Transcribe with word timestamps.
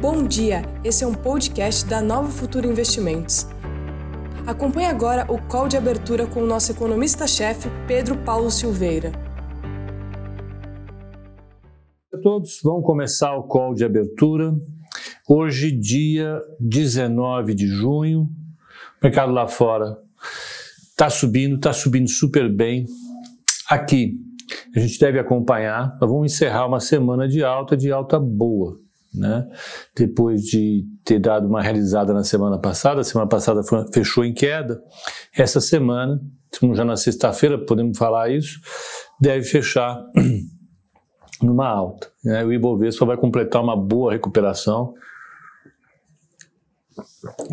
Bom 0.00 0.26
dia, 0.26 0.62
esse 0.82 1.04
é 1.04 1.06
um 1.06 1.12
podcast 1.12 1.84
da 1.84 2.00
Nova 2.00 2.30
Futura 2.30 2.66
Investimentos. 2.66 3.46
Acompanhe 4.46 4.86
agora 4.86 5.30
o 5.30 5.38
call 5.46 5.68
de 5.68 5.76
abertura 5.76 6.26
com 6.26 6.40
o 6.42 6.46
nosso 6.46 6.72
economista-chefe, 6.72 7.68
Pedro 7.86 8.16
Paulo 8.24 8.50
Silveira. 8.50 9.12
a 12.14 12.18
todos, 12.22 12.60
vamos 12.64 12.82
começar 12.82 13.36
o 13.36 13.42
call 13.42 13.74
de 13.74 13.84
abertura. 13.84 14.54
Hoje, 15.28 15.70
dia 15.70 16.40
19 16.58 17.54
de 17.54 17.66
junho, 17.66 18.22
o 18.22 19.04
mercado 19.04 19.32
lá 19.32 19.46
fora 19.46 19.98
está 20.88 21.10
subindo, 21.10 21.56
está 21.56 21.74
subindo 21.74 22.08
super 22.08 22.50
bem. 22.50 22.86
Aqui, 23.68 24.16
a 24.74 24.80
gente 24.80 24.98
deve 24.98 25.18
acompanhar, 25.18 25.98
nós 26.00 26.10
vamos 26.10 26.32
encerrar 26.32 26.66
uma 26.66 26.80
semana 26.80 27.28
de 27.28 27.44
alta, 27.44 27.76
de 27.76 27.92
alta 27.92 28.18
boa. 28.18 28.80
Né? 29.12 29.46
Depois 29.96 30.42
de 30.42 30.86
ter 31.04 31.18
dado 31.18 31.48
uma 31.48 31.60
realizada 31.60 32.14
na 32.14 32.22
semana 32.22 32.58
passada, 32.58 33.00
a 33.00 33.04
semana 33.04 33.28
passada 33.28 33.62
foi, 33.62 33.84
fechou 33.92 34.24
em 34.24 34.32
queda, 34.32 34.80
essa 35.34 35.60
semana, 35.60 36.20
estamos 36.52 36.76
já 36.76 36.84
na 36.84 36.96
sexta-feira, 36.96 37.58
podemos 37.58 37.98
falar 37.98 38.30
isso, 38.30 38.60
deve 39.20 39.44
fechar 39.44 40.00
numa 41.42 41.68
alta. 41.68 42.08
Né? 42.24 42.44
O 42.44 42.52
Ibovespa 42.52 43.04
vai 43.04 43.16
completar 43.16 43.62
uma 43.62 43.76
boa 43.76 44.12
recuperação. 44.12 44.94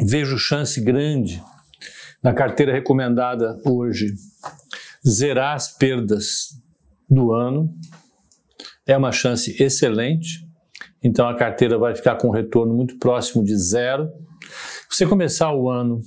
Vejo 0.05 0.37
chance 0.37 0.79
grande 0.81 1.41
na 2.21 2.33
carteira 2.33 2.71
recomendada 2.71 3.59
hoje 3.65 4.13
zerar 5.07 5.55
as 5.55 5.75
perdas 5.77 6.49
do 7.09 7.33
ano. 7.33 7.73
É 8.85 8.95
uma 8.97 9.11
chance 9.11 9.55
excelente. 9.61 10.46
Então 11.07 11.29
a 11.29 11.33
carteira 11.33 11.77
vai 11.77 11.95
ficar 11.95 12.17
com 12.17 12.27
um 12.27 12.31
retorno 12.31 12.73
muito 12.73 12.97
próximo 12.97 13.41
de 13.41 13.55
zero. 13.55 14.11
Você 14.89 15.05
começar 15.05 15.53
o 15.53 15.69
ano 15.69 16.01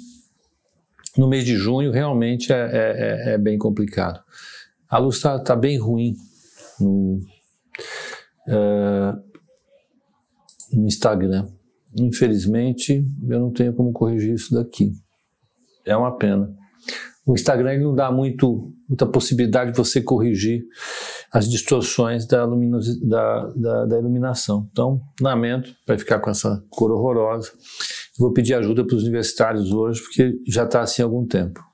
no 1.16 1.26
mês 1.26 1.42
de 1.42 1.56
junho 1.56 1.90
realmente 1.90 2.52
é, 2.52 2.56
é, 2.56 3.30
é, 3.30 3.34
é 3.34 3.38
bem 3.38 3.56
complicado. 3.56 4.22
A 4.86 4.98
luz 4.98 5.16
está 5.16 5.38
tá 5.38 5.56
bem 5.56 5.78
ruim 5.78 6.14
no, 6.78 7.18
uh, 8.46 9.22
no 10.70 10.86
Instagram. 10.86 11.48
Infelizmente, 11.98 13.02
eu 13.26 13.40
não 13.40 13.50
tenho 13.50 13.72
como 13.72 13.94
corrigir 13.94 14.34
isso 14.34 14.52
daqui. 14.52 14.92
É 15.86 15.96
uma 15.96 16.14
pena. 16.14 16.54
O 17.24 17.32
Instagram 17.32 17.78
não 17.78 17.94
dá 17.94 18.12
muito, 18.12 18.70
muita 18.86 19.06
possibilidade 19.06 19.72
de 19.72 19.78
você 19.78 20.02
corrigir 20.02 20.62
as 21.32 21.48
distorções 21.48 22.26
da, 22.26 22.44
da, 22.44 23.46
da, 23.54 23.86
da 23.86 23.98
iluminação. 23.98 24.68
Então, 24.72 25.00
lamento, 25.20 25.74
vai 25.86 25.96
ficar 25.96 26.18
com 26.18 26.28
essa 26.28 26.62
cor 26.68 26.90
horrorosa. 26.90 27.52
Vou 28.18 28.32
pedir 28.32 28.54
ajuda 28.54 28.84
para 28.84 28.96
os 28.96 29.02
universitários 29.02 29.72
hoje, 29.72 30.02
porque 30.02 30.40
já 30.46 30.64
está 30.64 30.80
assim 30.80 31.02
há 31.02 31.04
algum 31.04 31.24
tempo. 31.24 31.64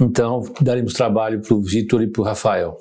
Então, 0.00 0.42
daremos 0.60 0.92
trabalho 0.92 1.40
para 1.40 1.54
o 1.54 1.62
Vitor 1.62 2.02
e 2.02 2.06
para 2.06 2.20
o 2.20 2.24
Rafael. 2.24 2.76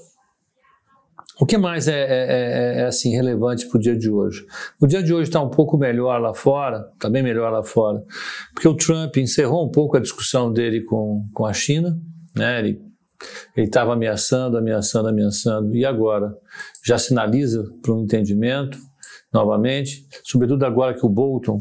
O 1.39 1.45
que 1.45 1.57
mais 1.57 1.87
é, 1.87 1.99
é, 1.99 2.05
é, 2.07 2.81
é 2.81 2.85
assim 2.85 3.11
relevante 3.11 3.67
para 3.67 3.77
o 3.77 3.81
dia 3.81 3.97
de 3.97 4.09
hoje? 4.09 4.45
O 4.79 4.85
dia 4.85 5.01
de 5.01 5.13
hoje 5.13 5.29
está 5.29 5.41
um 5.41 5.49
pouco 5.49 5.77
melhor 5.77 6.19
lá 6.19 6.33
fora, 6.33 6.87
está 6.93 7.09
bem 7.09 7.23
melhor 7.23 7.51
lá 7.51 7.63
fora, 7.63 8.03
porque 8.53 8.67
o 8.67 8.75
Trump 8.75 9.17
encerrou 9.17 9.65
um 9.65 9.71
pouco 9.71 9.97
a 9.97 9.99
discussão 9.99 10.51
dele 10.51 10.81
com, 10.81 11.27
com 11.33 11.45
a 11.45 11.53
China, 11.53 11.97
né? 12.35 12.59
Ele 12.59 12.90
estava 13.55 13.93
ameaçando, 13.93 14.57
ameaçando, 14.57 15.09
ameaçando, 15.09 15.75
e 15.75 15.85
agora? 15.85 16.35
Já 16.83 16.97
sinaliza 16.97 17.63
para 17.81 17.93
um 17.93 18.03
entendimento 18.03 18.77
novamente, 19.33 20.05
sobretudo 20.23 20.65
agora 20.65 20.93
que 20.93 21.05
o 21.05 21.09
Bolton, 21.09 21.59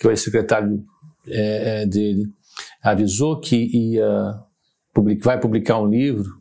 que 0.00 0.06
é 0.06 0.12
o 0.12 0.16
secretário 0.16 0.82
é, 1.26 1.82
é, 1.82 1.86
dele, 1.86 2.26
avisou 2.82 3.40
que 3.40 3.56
ia 3.56 4.34
vai 5.22 5.38
publicar 5.38 5.78
um 5.78 5.88
livro 5.88 6.40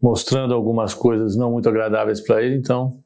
mostrando 0.00 0.52
algumas 0.52 0.92
coisas 0.92 1.34
não 1.34 1.50
muito 1.50 1.68
agradáveis 1.68 2.20
para 2.20 2.42
ele, 2.42 2.56
então 2.56 3.00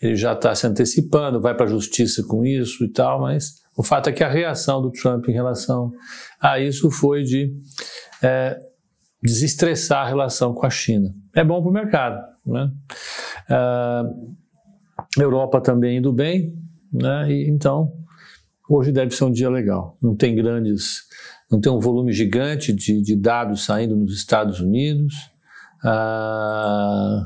ele 0.00 0.16
já 0.16 0.34
está 0.34 0.54
se 0.54 0.66
antecipando, 0.66 1.40
vai 1.40 1.54
para 1.56 1.64
a 1.64 1.68
justiça 1.68 2.22
com 2.24 2.44
isso 2.44 2.84
e 2.84 2.88
tal, 2.92 3.20
mas 3.22 3.62
o 3.76 3.82
fato 3.82 4.10
é 4.10 4.12
que 4.12 4.22
a 4.22 4.28
reação 4.28 4.82
do 4.82 4.90
Trump 4.90 5.28
em 5.28 5.32
relação 5.32 5.90
a 6.38 6.60
isso 6.60 6.90
foi 6.90 7.22
de 7.22 7.54
é, 8.22 8.58
desestressar 9.22 10.04
a 10.04 10.08
relação 10.08 10.52
com 10.52 10.66
a 10.66 10.70
China. 10.70 11.14
É 11.34 11.44
bom 11.44 11.60
para 11.60 11.70
o 11.70 11.72
mercado. 11.72 12.20
Né? 12.44 12.70
A 13.48 14.04
Europa 15.18 15.60
também 15.60 15.98
indo 15.98 16.12
bem, 16.12 16.58
né? 16.92 17.30
e, 17.30 17.48
então 17.48 17.92
hoje 18.68 18.90
deve 18.90 19.14
ser 19.14 19.24
um 19.24 19.32
dia 19.32 19.50
legal. 19.50 19.96
Não 20.02 20.16
tem 20.16 20.34
grandes, 20.34 21.02
não 21.50 21.60
tem 21.60 21.70
um 21.70 21.78
volume 21.78 22.12
gigante 22.12 22.72
de, 22.72 23.00
de 23.02 23.16
dados 23.16 23.64
saindo 23.64 23.96
nos 23.96 24.14
Estados 24.14 24.60
Unidos. 24.60 25.14
Ah, 25.84 27.22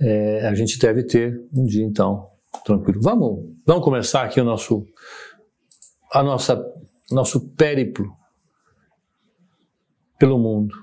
é, 0.00 0.46
a 0.46 0.54
gente 0.54 0.78
deve 0.78 1.04
ter 1.04 1.40
um 1.54 1.64
dia 1.64 1.84
então 1.84 2.28
tranquilo. 2.64 3.00
Vamos, 3.00 3.44
vamos 3.64 3.84
começar 3.84 4.22
aqui 4.22 4.40
o 4.40 4.44
nosso, 4.44 4.84
a 6.12 6.22
nossa, 6.22 6.62
nosso 7.10 7.48
périplo 7.50 8.12
pelo 10.18 10.38
mundo. 10.38 10.74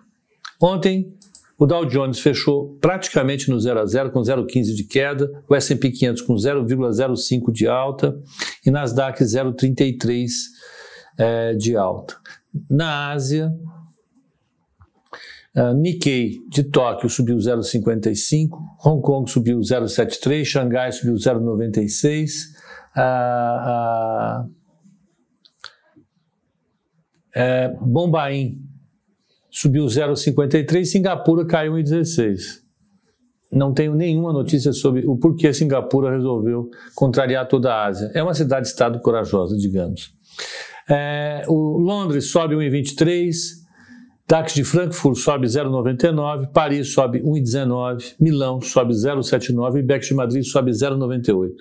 Ontem 0.62 1.14
o 1.58 1.66
Dow 1.66 1.86
Jones 1.86 2.20
fechou 2.20 2.78
praticamente 2.82 3.50
no 3.50 3.60
0 3.60 3.80
a 3.80 3.86
0 3.86 4.12
com 4.12 4.22
0,15 4.22 4.76
de 4.76 4.84
queda, 4.84 5.44
o 5.48 5.56
S&P 5.56 5.92
500 5.92 6.22
com 6.24 6.36
0,05 6.36 7.52
de 7.52 7.68
alta 7.68 8.20
e 8.66 8.72
Nasdaq 8.72 9.24
0,33 9.24 10.28
é, 11.18 11.54
de 11.54 11.76
alta. 11.76 12.16
Na 12.70 13.12
Ásia, 13.12 13.52
uh, 15.56 15.74
Nikkei 15.74 16.40
de 16.50 16.64
Tóquio 16.64 17.10
subiu 17.10 17.38
0,55, 17.38 18.50
Hong 18.86 19.02
Kong 19.02 19.30
subiu 19.30 19.60
0,73, 19.60 20.46
Xangai 20.46 20.92
subiu 20.92 21.16
0,96, 21.16 22.30
uh, 22.96 24.50
uh, 27.36 27.86
Bombaim 27.86 28.62
subiu 29.50 29.86
0,53, 29.86 30.86
Singapura 30.86 31.46
caiu 31.46 31.74
1,16. 31.74 32.64
Não 33.52 33.72
tenho 33.72 33.94
nenhuma 33.94 34.34
notícia 34.34 34.74
sobre 34.74 35.06
o 35.06 35.16
porquê 35.16 35.54
Singapura 35.54 36.10
resolveu 36.10 36.72
contrariar 36.96 37.48
toda 37.48 37.72
a 37.72 37.86
Ásia. 37.86 38.12
É 38.16 38.24
uma 38.24 38.34
cidade-estado 38.34 39.00
corajosa, 39.00 39.56
digamos. 39.56 40.12
É, 40.90 41.46
o 41.48 41.78
Londres 41.78 42.32
sobe 42.32 42.56
1,23, 42.56 43.32
DAX 44.28 44.54
de 44.56 44.64
Frankfurt 44.64 45.18
sobe 45.18 45.46
0,99, 45.46 46.52
Paris 46.52 46.92
sobe 46.94 47.22
1,19, 47.22 48.16
Milão 48.20 48.60
sobe 48.60 48.94
0,79 48.94 49.78
e 49.78 49.84
BEX 49.84 50.08
de 50.08 50.14
Madrid 50.16 50.44
sobe 50.44 50.72
0,98. 50.72 51.52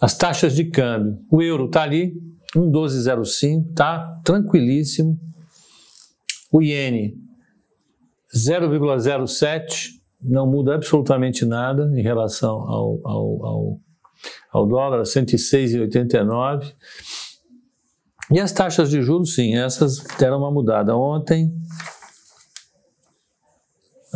As 0.00 0.16
taxas 0.16 0.54
de 0.54 0.64
câmbio. 0.64 1.18
O 1.30 1.42
euro 1.42 1.66
está 1.66 1.82
ali, 1.82 2.14
1,1205, 2.56 3.74
tá 3.74 4.20
tranquilíssimo. 4.24 5.18
O 6.50 6.62
iene, 6.62 7.16
0,07, 8.34 9.90
não 10.22 10.46
muda 10.46 10.74
absolutamente 10.74 11.44
nada 11.44 11.90
em 11.94 12.02
relação 12.02 12.50
ao, 12.50 13.00
ao, 13.04 13.46
ao 13.46 13.80
ao 14.50 14.66
dólar, 14.66 15.02
106,89. 15.02 16.72
E 18.32 18.38
as 18.38 18.52
taxas 18.52 18.90
de 18.90 19.02
juros, 19.02 19.34
sim, 19.34 19.56
essas 19.56 19.98
deram 20.18 20.38
uma 20.38 20.50
mudada. 20.50 20.96
Ontem, 20.96 21.52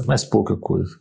mais 0.07 0.25
pouca 0.25 0.57
coisa. 0.57 0.99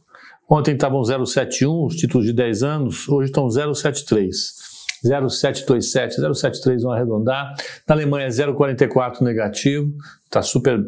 Ontem 0.50 0.74
estavam 0.74 1.02
0,71 1.02 1.88
os 1.88 1.96
títulos 1.96 2.25
de 2.25 2.34
10 2.34 2.63
anos, 2.63 3.07
hoje 3.07 3.30
estão 3.30 3.48
0,73. 3.48 4.73
0,727, 5.06 6.22
0,73 6.22 6.82
vão 6.82 6.92
arredondar. 6.92 7.54
Na 7.88 7.96
Alemanha, 7.96 8.28
0,44 8.28 9.22
negativo, 9.22 9.92
está 10.26 10.42
super 10.42 10.80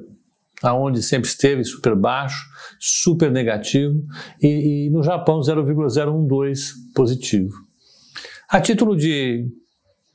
aonde 0.63 1.03
sempre 1.03 1.27
esteve, 1.27 1.63
super 1.63 1.95
baixo, 1.95 2.45
super 2.79 3.29
negativo. 3.31 3.95
E, 4.41 4.87
e 4.87 4.89
no 4.89 5.03
Japão, 5.03 5.41
0,012 5.41 6.73
positivo. 6.93 7.53
A 8.49 8.61
título 8.61 8.95
de, 8.95 9.47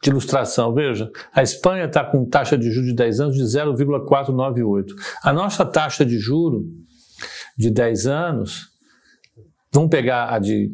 de 0.03 0.11
ilustração, 0.11 0.73
veja, 0.73 1.11
a 1.33 1.43
Espanha 1.43 1.85
está 1.85 2.05
com 2.05 2.25
taxa 2.25 2.57
de 2.57 2.71
juros 2.71 2.89
de 2.89 2.95
10 2.95 3.21
anos 3.21 3.37
de 3.37 3.45
0,498. 3.45 4.95
A 5.23 5.33
nossa 5.33 5.65
taxa 5.65 6.05
de 6.05 6.19
juro 6.19 6.65
de 7.57 7.71
10 7.71 8.07
anos, 8.07 8.69
vamos 9.73 9.91
pegar 9.91 10.33
a 10.33 10.39
de 10.39 10.71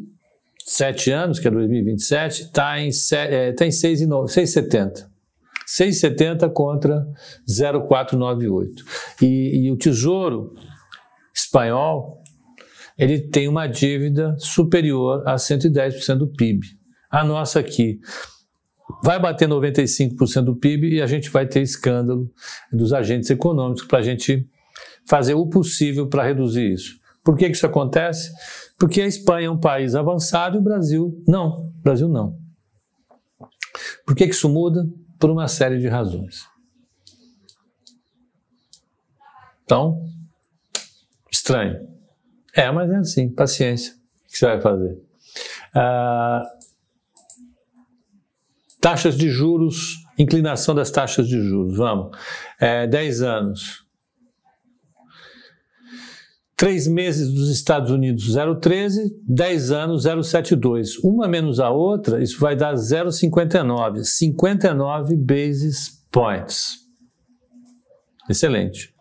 7 0.67 1.11
anos, 1.11 1.39
que 1.39 1.47
é 1.47 1.51
2027, 1.51 2.41
está 2.43 2.77
em, 2.77 2.89
é, 3.13 3.53
tá 3.53 3.65
em 3.65 3.69
6,70. 3.69 5.07
6,70 5.65 6.51
contra 6.51 7.07
0,498. 7.49 8.83
E, 9.21 9.65
e 9.65 9.71
o 9.71 9.77
Tesouro 9.77 10.53
espanhol 11.33 12.21
ele 12.97 13.19
tem 13.19 13.47
uma 13.47 13.65
dívida 13.65 14.35
superior 14.39 15.23
a 15.25 15.35
110% 15.35 16.17
do 16.17 16.27
PIB. 16.27 16.65
A 17.09 17.23
nossa 17.23 17.59
aqui 17.59 17.99
vai 19.03 19.19
bater 19.19 19.47
95% 19.47 20.43
do 20.43 20.55
PIB 20.55 20.95
e 20.95 21.01
a 21.01 21.07
gente 21.07 21.29
vai 21.29 21.45
ter 21.45 21.61
escândalo 21.61 22.29
dos 22.73 22.91
agentes 22.91 23.29
econômicos 23.29 23.85
para 23.85 23.99
a 23.99 24.01
gente 24.01 24.45
fazer 25.07 25.35
o 25.35 25.47
possível 25.47 26.07
para 26.07 26.23
reduzir 26.23 26.73
isso. 26.73 26.99
Por 27.27 27.35
que, 27.35 27.45
isso 27.45 27.65
acontece? 27.65 28.31
Porque 28.79 29.01
a 29.01 29.05
Espanha 29.05 29.47
é 29.47 29.51
um 29.51 29.59
país 29.59 29.95
avançado 29.95 30.55
e 30.55 30.59
o 30.59 30.63
Brasil 30.63 31.21
não. 31.27 31.57
O 31.57 31.81
Brasil 31.83 32.07
não. 32.07 32.39
Por 34.05 34.15
que 34.15 34.23
isso 34.23 34.47
muda? 34.47 34.87
Por 35.19 35.29
uma 35.29 35.45
série 35.49 35.77
de 35.77 35.89
razões. 35.89 36.45
Então, 39.65 40.05
estranho. 41.29 41.85
É, 42.55 42.71
mas 42.71 42.89
é 42.91 42.95
assim, 42.95 43.29
paciência. 43.29 43.93
O 43.93 44.31
que 44.31 44.37
você 44.37 44.45
vai 44.45 44.61
fazer? 44.61 44.97
Ah, 45.75 46.43
taxas 48.79 49.17
de 49.17 49.29
juros, 49.29 49.97
inclinação 50.17 50.73
das 50.73 50.89
taxas 50.89 51.27
de 51.27 51.41
juros, 51.41 51.75
vamos. 51.75 52.17
É, 52.57 52.87
10 52.87 53.21
anos. 53.21 53.86
Três 56.57 56.87
meses 56.87 57.31
dos 57.31 57.49
Estados 57.51 57.91
Unidos 57.91 58.35
0,13, 58.35 59.11
10 59.27 59.71
anos 59.71 60.05
0,72. 60.05 60.95
Uma 61.03 61.27
menos 61.27 61.59
a 61.59 61.69
outra, 61.69 62.21
isso 62.21 62.39
vai 62.39 62.55
dar 62.55 62.73
0,59. 62.73 64.03
59 64.03 65.15
basis 65.15 66.03
points. 66.11 66.79
Excelente. 68.27 68.91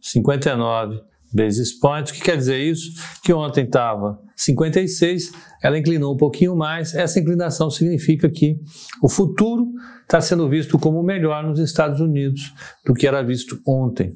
59 0.00 1.00
basis 1.34 1.72
points. 1.72 2.12
O 2.12 2.14
que 2.14 2.22
quer 2.22 2.36
dizer 2.36 2.58
isso? 2.58 2.92
Que 3.24 3.32
ontem 3.32 3.64
estava 3.64 4.20
56, 4.36 5.32
ela 5.62 5.76
inclinou 5.76 6.14
um 6.14 6.16
pouquinho 6.16 6.54
mais. 6.54 6.94
Essa 6.94 7.18
inclinação 7.18 7.70
significa 7.70 8.30
que 8.30 8.56
o 9.02 9.08
futuro 9.08 9.66
está 10.02 10.20
sendo 10.20 10.48
visto 10.48 10.78
como 10.78 11.02
melhor 11.02 11.42
nos 11.42 11.58
Estados 11.58 12.00
Unidos 12.00 12.54
do 12.86 12.94
que 12.94 13.06
era 13.06 13.20
visto 13.20 13.60
ontem. 13.66 14.14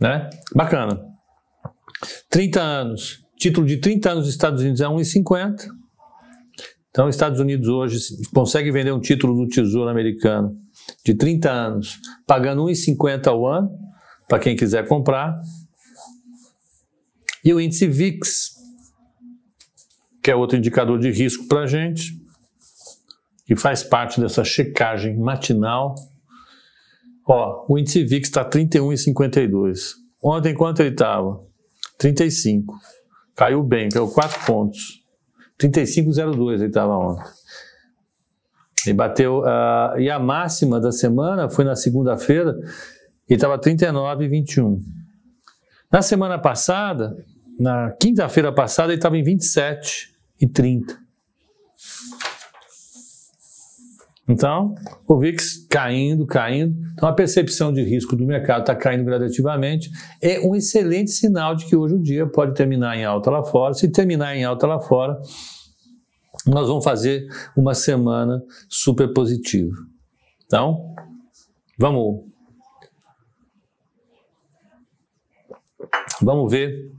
Né? 0.00 0.30
Bacana. 0.54 1.07
30 2.30 2.60
anos. 2.60 3.24
Título 3.36 3.66
de 3.66 3.76
30 3.78 4.10
anos 4.10 4.24
nos 4.24 4.34
Estados 4.34 4.60
Unidos 4.60 4.80
é 4.80 4.86
1,50. 4.86 5.68
Então, 6.90 7.06
os 7.06 7.14
Estados 7.14 7.38
Unidos 7.38 7.68
hoje 7.68 7.98
consegue 8.34 8.72
vender 8.72 8.92
um 8.92 9.00
título 9.00 9.34
do 9.34 9.48
Tesouro 9.48 9.88
Americano 9.88 10.56
de 11.04 11.14
30 11.14 11.50
anos, 11.50 11.98
pagando 12.26 12.64
1,50 12.64 13.26
ao 13.28 13.46
ano, 13.46 13.70
para 14.26 14.38
quem 14.38 14.56
quiser 14.56 14.86
comprar. 14.88 15.38
E 17.44 17.54
o 17.54 17.60
índice 17.60 17.86
VIX, 17.86 18.56
que 20.22 20.30
é 20.30 20.34
outro 20.34 20.58
indicador 20.58 20.98
de 20.98 21.10
risco 21.10 21.46
para 21.46 21.60
a 21.60 21.66
gente, 21.66 22.12
que 23.46 23.54
faz 23.54 23.82
parte 23.82 24.20
dessa 24.20 24.42
checagem 24.42 25.16
matinal. 25.16 25.94
Ó, 27.26 27.64
o 27.68 27.78
índice 27.78 28.04
VIX 28.04 28.28
está 28.28 28.44
31,52. 28.44 29.92
Ontem, 30.22 30.52
quanto 30.52 30.80
ele 30.80 30.90
estava? 30.90 31.47
35. 31.98 32.74
Caiu 33.34 33.62
bem, 33.62 33.88
caiu 33.88 34.08
4 34.08 34.46
pontos. 34.46 35.02
35,02 35.60 36.54
ele 36.54 36.66
estava 36.66 36.96
ontem. 36.96 37.24
Ele 38.86 38.94
bateu. 38.94 39.40
Uh, 39.40 39.98
e 39.98 40.08
a 40.08 40.18
máxima 40.18 40.80
da 40.80 40.92
semana 40.92 41.50
foi 41.50 41.64
na 41.64 41.74
segunda-feira, 41.74 42.56
e 43.28 43.34
estava 43.34 43.58
39,21. 43.58 44.78
Na 45.90 46.00
semana 46.00 46.38
passada, 46.38 47.16
na 47.58 47.90
quinta-feira 48.00 48.52
passada, 48.52 48.92
ele 48.92 48.98
estava 48.98 49.18
em 49.18 49.22
27 49.22 50.14
e 50.40 50.46
30. 50.46 50.98
Então, 54.28 54.74
o 55.06 55.18
VIX 55.18 55.66
caindo, 55.70 56.26
caindo. 56.26 56.76
Então, 56.92 57.08
a 57.08 57.12
percepção 57.12 57.72
de 57.72 57.82
risco 57.82 58.14
do 58.14 58.26
mercado 58.26 58.60
está 58.60 58.76
caindo 58.76 59.04
gradativamente. 59.04 59.90
É 60.20 60.40
um 60.40 60.54
excelente 60.54 61.10
sinal 61.10 61.54
de 61.54 61.64
que 61.64 61.74
hoje 61.74 61.94
o 61.94 62.02
dia 62.02 62.26
pode 62.26 62.54
terminar 62.54 62.96
em 62.96 63.04
alta 63.04 63.30
lá 63.30 63.42
fora. 63.42 63.72
Se 63.72 63.90
terminar 63.90 64.36
em 64.36 64.44
alta 64.44 64.66
lá 64.66 64.80
fora, 64.80 65.18
nós 66.46 66.68
vamos 66.68 66.84
fazer 66.84 67.26
uma 67.56 67.74
semana 67.74 68.42
super 68.68 69.12
positiva. 69.14 69.74
Então, 70.44 70.94
vamos 71.78 72.28
Vamos 76.20 76.50
ver 76.50 76.90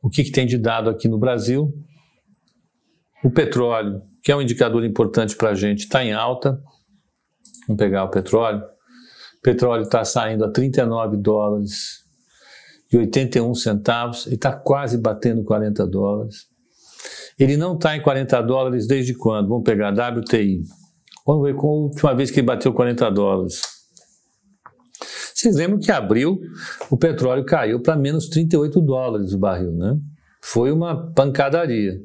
o 0.00 0.08
que, 0.08 0.24
que 0.24 0.30
tem 0.30 0.46
de 0.46 0.56
dado 0.56 0.88
aqui 0.88 1.06
no 1.06 1.18
Brasil. 1.18 1.72
O 3.26 3.30
petróleo, 3.32 4.02
que 4.22 4.30
é 4.30 4.36
um 4.36 4.40
indicador 4.40 4.84
importante 4.84 5.34
para 5.34 5.50
a 5.50 5.54
gente, 5.56 5.80
está 5.80 6.04
em 6.04 6.12
alta. 6.12 6.62
Vamos 7.66 7.76
pegar 7.76 8.04
o 8.04 8.08
petróleo. 8.08 8.60
O 8.60 9.42
petróleo 9.42 9.82
está 9.82 10.04
saindo 10.04 10.44
a 10.44 10.48
39 10.48 11.16
dólares 11.16 12.04
e 12.92 12.96
81 12.96 13.52
centavos 13.56 14.26
e 14.26 14.34
está 14.34 14.52
quase 14.52 14.96
batendo 14.96 15.42
40 15.42 15.84
dólares. 15.88 16.46
Ele 17.36 17.56
não 17.56 17.74
está 17.74 17.96
em 17.96 18.00
40 18.00 18.40
dólares 18.42 18.86
desde 18.86 19.12
quando? 19.12 19.48
Vamos 19.48 19.64
pegar 19.64 19.90
WTI. 19.90 20.62
Vamos 21.26 21.42
ver 21.42 21.56
qual 21.56 21.72
a 21.72 21.76
última 21.86 22.14
vez 22.14 22.30
que 22.30 22.38
ele 22.38 22.46
bateu 22.46 22.72
40 22.72 23.10
dólares. 23.10 23.60
Vocês 25.34 25.56
lembram 25.56 25.80
que 25.80 25.90
abril 25.90 26.38
o 26.88 26.96
petróleo 26.96 27.44
caiu 27.44 27.82
para 27.82 27.96
menos 27.96 28.28
38 28.28 28.80
dólares 28.80 29.32
o 29.32 29.38
barril, 29.38 29.72
né? 29.72 29.98
Foi 30.40 30.70
uma 30.70 31.12
pancadaria. 31.12 32.00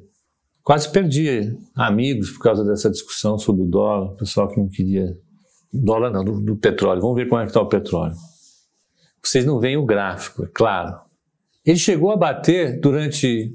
Quase 0.63 0.91
perdi 0.91 1.57
amigos 1.75 2.31
por 2.31 2.43
causa 2.43 2.63
dessa 2.63 2.89
discussão 2.89 3.37
sobre 3.37 3.63
o 3.63 3.67
dólar, 3.67 4.11
o 4.11 4.15
pessoal 4.15 4.47
que 4.47 4.59
não 4.59 4.69
queria. 4.69 5.17
Dólar 5.73 6.11
não, 6.11 6.23
do, 6.23 6.39
do 6.39 6.55
petróleo. 6.55 7.01
Vamos 7.01 7.15
ver 7.15 7.27
como 7.27 7.41
é 7.41 7.45
que 7.45 7.49
está 7.49 7.61
o 7.61 7.69
petróleo. 7.69 8.15
Vocês 9.23 9.45
não 9.45 9.59
veem 9.59 9.77
o 9.77 9.85
gráfico, 9.85 10.43
é 10.43 10.47
claro. 10.47 10.99
Ele 11.65 11.77
chegou 11.77 12.11
a 12.11 12.17
bater 12.17 12.79
durante 12.79 13.53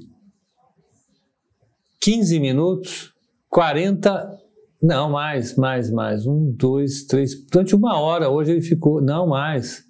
15 1.99 2.39
minutos 2.39 3.13
40 3.49 4.37
não, 4.81 5.09
mais, 5.09 5.55
mais, 5.55 5.89
mais. 5.89 6.27
Um, 6.27 6.51
dois, 6.51 7.03
três. 7.03 7.33
Durante 7.51 7.75
uma 7.75 7.99
hora 7.99 8.29
hoje 8.29 8.51
ele 8.51 8.61
ficou. 8.61 9.01
Não, 9.01 9.27
mais. 9.27 9.83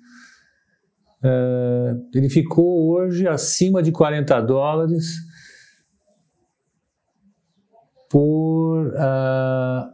É, 1.23 1.95
ele 2.13 2.29
ficou 2.29 2.89
hoje 2.91 3.27
acima 3.27 3.83
de 3.83 3.91
40 3.91 4.39
dólares 4.41 5.26
por 8.09 8.87
uh, 8.87 9.89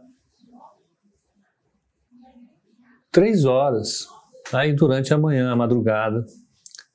três 3.10 3.44
horas. 3.44 4.06
Aí 4.52 4.72
durante 4.72 5.12
a 5.14 5.18
manhã, 5.18 5.50
a 5.50 5.56
madrugada, 5.56 6.24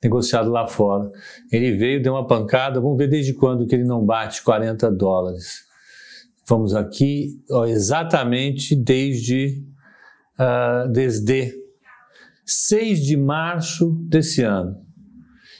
negociado 0.02 0.50
lá 0.50 0.66
fora. 0.66 1.10
Ele 1.50 1.76
veio, 1.76 2.02
deu 2.02 2.14
uma 2.14 2.26
pancada. 2.26 2.80
Vamos 2.80 2.98
ver 2.98 3.08
desde 3.08 3.34
quando 3.34 3.66
que 3.66 3.74
ele 3.74 3.84
não 3.84 4.04
bate 4.04 4.42
40 4.42 4.90
dólares. 4.90 5.68
Vamos 6.48 6.74
aqui 6.74 7.40
ó, 7.50 7.64
exatamente 7.64 8.74
desde, 8.74 9.62
uh, 10.38 10.90
desde 10.90 11.54
6 12.44 13.04
de 13.06 13.16
março 13.16 13.92
desse 14.08 14.42
ano. 14.42 14.76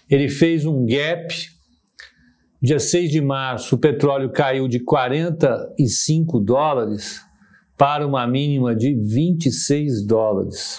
Ele 0.09 0.29
fez 0.29 0.67
um 0.67 0.85
gap. 0.85 1.33
Dia 2.62 2.79
6 2.79 3.11
de 3.11 3.23
março, 3.23 3.75
o 3.75 3.79
petróleo 3.79 4.31
caiu 4.31 4.69
de 4.69 4.81
45 4.81 6.38
dólares 6.40 7.23
para 7.76 8.07
uma 8.07 8.26
mínima 8.26 8.76
de 8.76 8.95
26 8.95 10.05
dólares. 10.07 10.79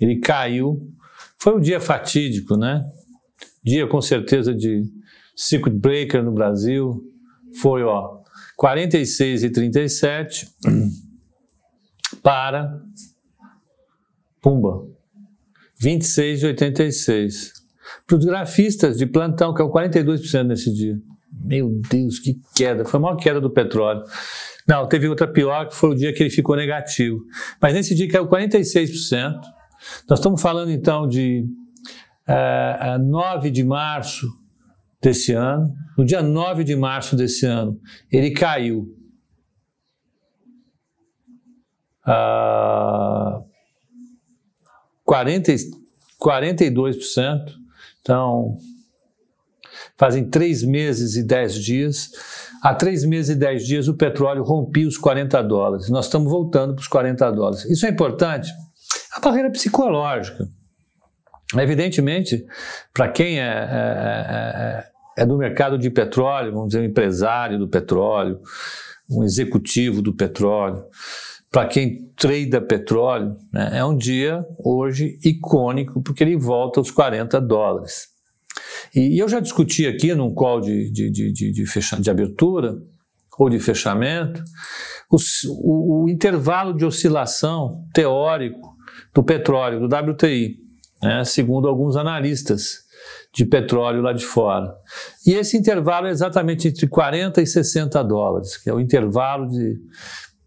Ele 0.00 0.18
caiu. 0.18 0.92
Foi 1.38 1.56
um 1.56 1.60
dia 1.60 1.80
fatídico, 1.80 2.56
né? 2.56 2.84
Dia 3.62 3.86
com 3.86 4.00
certeza 4.00 4.52
de 4.52 4.82
circuit 5.36 5.72
breaker 5.72 6.20
no 6.20 6.32
Brasil. 6.32 7.00
Foi, 7.60 7.84
ó, 7.84 8.20
46 8.56 9.44
e 9.44 9.50
37 9.50 10.48
para 12.24 12.82
Pumba, 14.40 14.84
26 15.78 16.42
e 16.42 16.46
86. 16.46 17.61
Para 18.12 18.18
os 18.18 18.24
grafistas 18.26 18.98
de 18.98 19.06
plantão, 19.06 19.54
que 19.54 19.62
é 19.62 19.64
o 19.64 19.72
42% 19.72 20.42
nesse 20.42 20.70
dia. 20.70 20.98
Meu 21.32 21.80
Deus, 21.88 22.18
que 22.18 22.38
queda! 22.54 22.84
Foi 22.84 22.98
a 22.98 23.00
maior 23.00 23.16
queda 23.16 23.40
do 23.40 23.48
petróleo. 23.48 24.04
Não, 24.68 24.86
teve 24.86 25.08
outra 25.08 25.26
pior, 25.26 25.66
que 25.66 25.74
foi 25.74 25.88
o 25.88 25.94
dia 25.94 26.12
que 26.12 26.22
ele 26.22 26.28
ficou 26.28 26.54
negativo. 26.54 27.20
Mas 27.58 27.72
nesse 27.72 27.94
dia 27.94 28.06
caiu 28.10 28.28
46%. 28.28 29.40
Nós 30.10 30.18
estamos 30.18 30.42
falando 30.42 30.70
então 30.70 31.08
de 31.08 31.46
uh, 32.28 33.00
uh, 33.00 33.02
9 33.02 33.50
de 33.50 33.64
março 33.64 34.28
desse 35.00 35.32
ano, 35.32 35.74
no 35.96 36.04
dia 36.04 36.20
9 36.22 36.64
de 36.64 36.76
março 36.76 37.16
desse 37.16 37.46
ano, 37.46 37.80
ele 38.12 38.30
caiu. 38.32 38.94
Uh, 42.06 43.42
40, 45.02 45.54
42%. 46.22 47.61
Então, 48.02 48.56
fazem 49.96 50.28
três 50.28 50.62
meses 50.62 51.16
e 51.16 51.22
dez 51.22 51.54
dias. 51.54 52.10
Há 52.62 52.74
três 52.74 53.04
meses 53.04 53.36
e 53.36 53.38
dez 53.38 53.66
dias 53.66 53.88
o 53.88 53.94
petróleo 53.94 54.42
rompia 54.42 54.86
os 54.86 54.98
40 54.98 55.42
dólares. 55.42 55.88
Nós 55.88 56.06
estamos 56.06 56.30
voltando 56.30 56.74
para 56.74 56.82
os 56.82 56.88
40 56.88 57.30
dólares. 57.30 57.64
Isso 57.64 57.86
é 57.86 57.88
importante. 57.88 58.50
A 59.14 59.20
barreira 59.20 59.50
psicológica. 59.50 60.48
Evidentemente, 61.58 62.46
para 62.94 63.08
quem 63.08 63.38
é, 63.38 63.42
é, 63.42 64.84
é, 65.18 65.22
é, 65.22 65.26
do 65.26 65.36
mercado 65.36 65.78
de 65.78 65.90
petróleo, 65.90 66.52
vamos 66.52 66.68
dizer, 66.68 66.80
um 66.80 66.86
empresário 66.86 67.58
do 67.58 67.68
petróleo, 67.68 68.40
um 69.10 69.22
executivo 69.22 70.00
do 70.00 70.14
petróleo, 70.14 70.82
para 71.52 71.68
quem 71.68 72.10
trada 72.16 72.62
petróleo, 72.62 73.36
né, 73.52 73.70
é 73.74 73.84
um 73.84 73.94
dia 73.94 74.42
hoje 74.58 75.18
icônico, 75.22 76.02
porque 76.02 76.24
ele 76.24 76.36
volta 76.36 76.80
aos 76.80 76.90
40 76.90 77.38
dólares. 77.42 78.08
E, 78.94 79.16
e 79.16 79.18
eu 79.18 79.28
já 79.28 79.38
discuti 79.38 79.86
aqui 79.86 80.14
num 80.14 80.34
call 80.34 80.62
de, 80.62 80.90
de, 80.90 81.10
de, 81.10 81.32
de, 81.32 81.52
de, 81.52 81.66
fecha, 81.66 82.00
de 82.00 82.10
abertura 82.10 82.74
ou 83.38 83.50
de 83.50 83.58
fechamento 83.58 84.42
o, 85.10 85.16
o, 85.48 86.04
o 86.04 86.08
intervalo 86.08 86.72
de 86.74 86.86
oscilação 86.86 87.86
teórico 87.92 88.74
do 89.14 89.22
petróleo, 89.22 89.86
do 89.86 89.94
WTI, 89.94 90.56
né, 91.02 91.22
segundo 91.24 91.68
alguns 91.68 91.96
analistas 91.96 92.80
de 93.34 93.44
petróleo 93.44 94.00
lá 94.00 94.12
de 94.12 94.24
fora. 94.24 94.74
E 95.26 95.34
esse 95.34 95.56
intervalo 95.56 96.06
é 96.06 96.10
exatamente 96.10 96.68
entre 96.68 96.86
40 96.86 97.42
e 97.42 97.46
60 97.46 98.02
dólares, 98.04 98.56
que 98.56 98.70
é 98.70 98.74
o 98.74 98.80
intervalo 98.80 99.48
de 99.48 99.78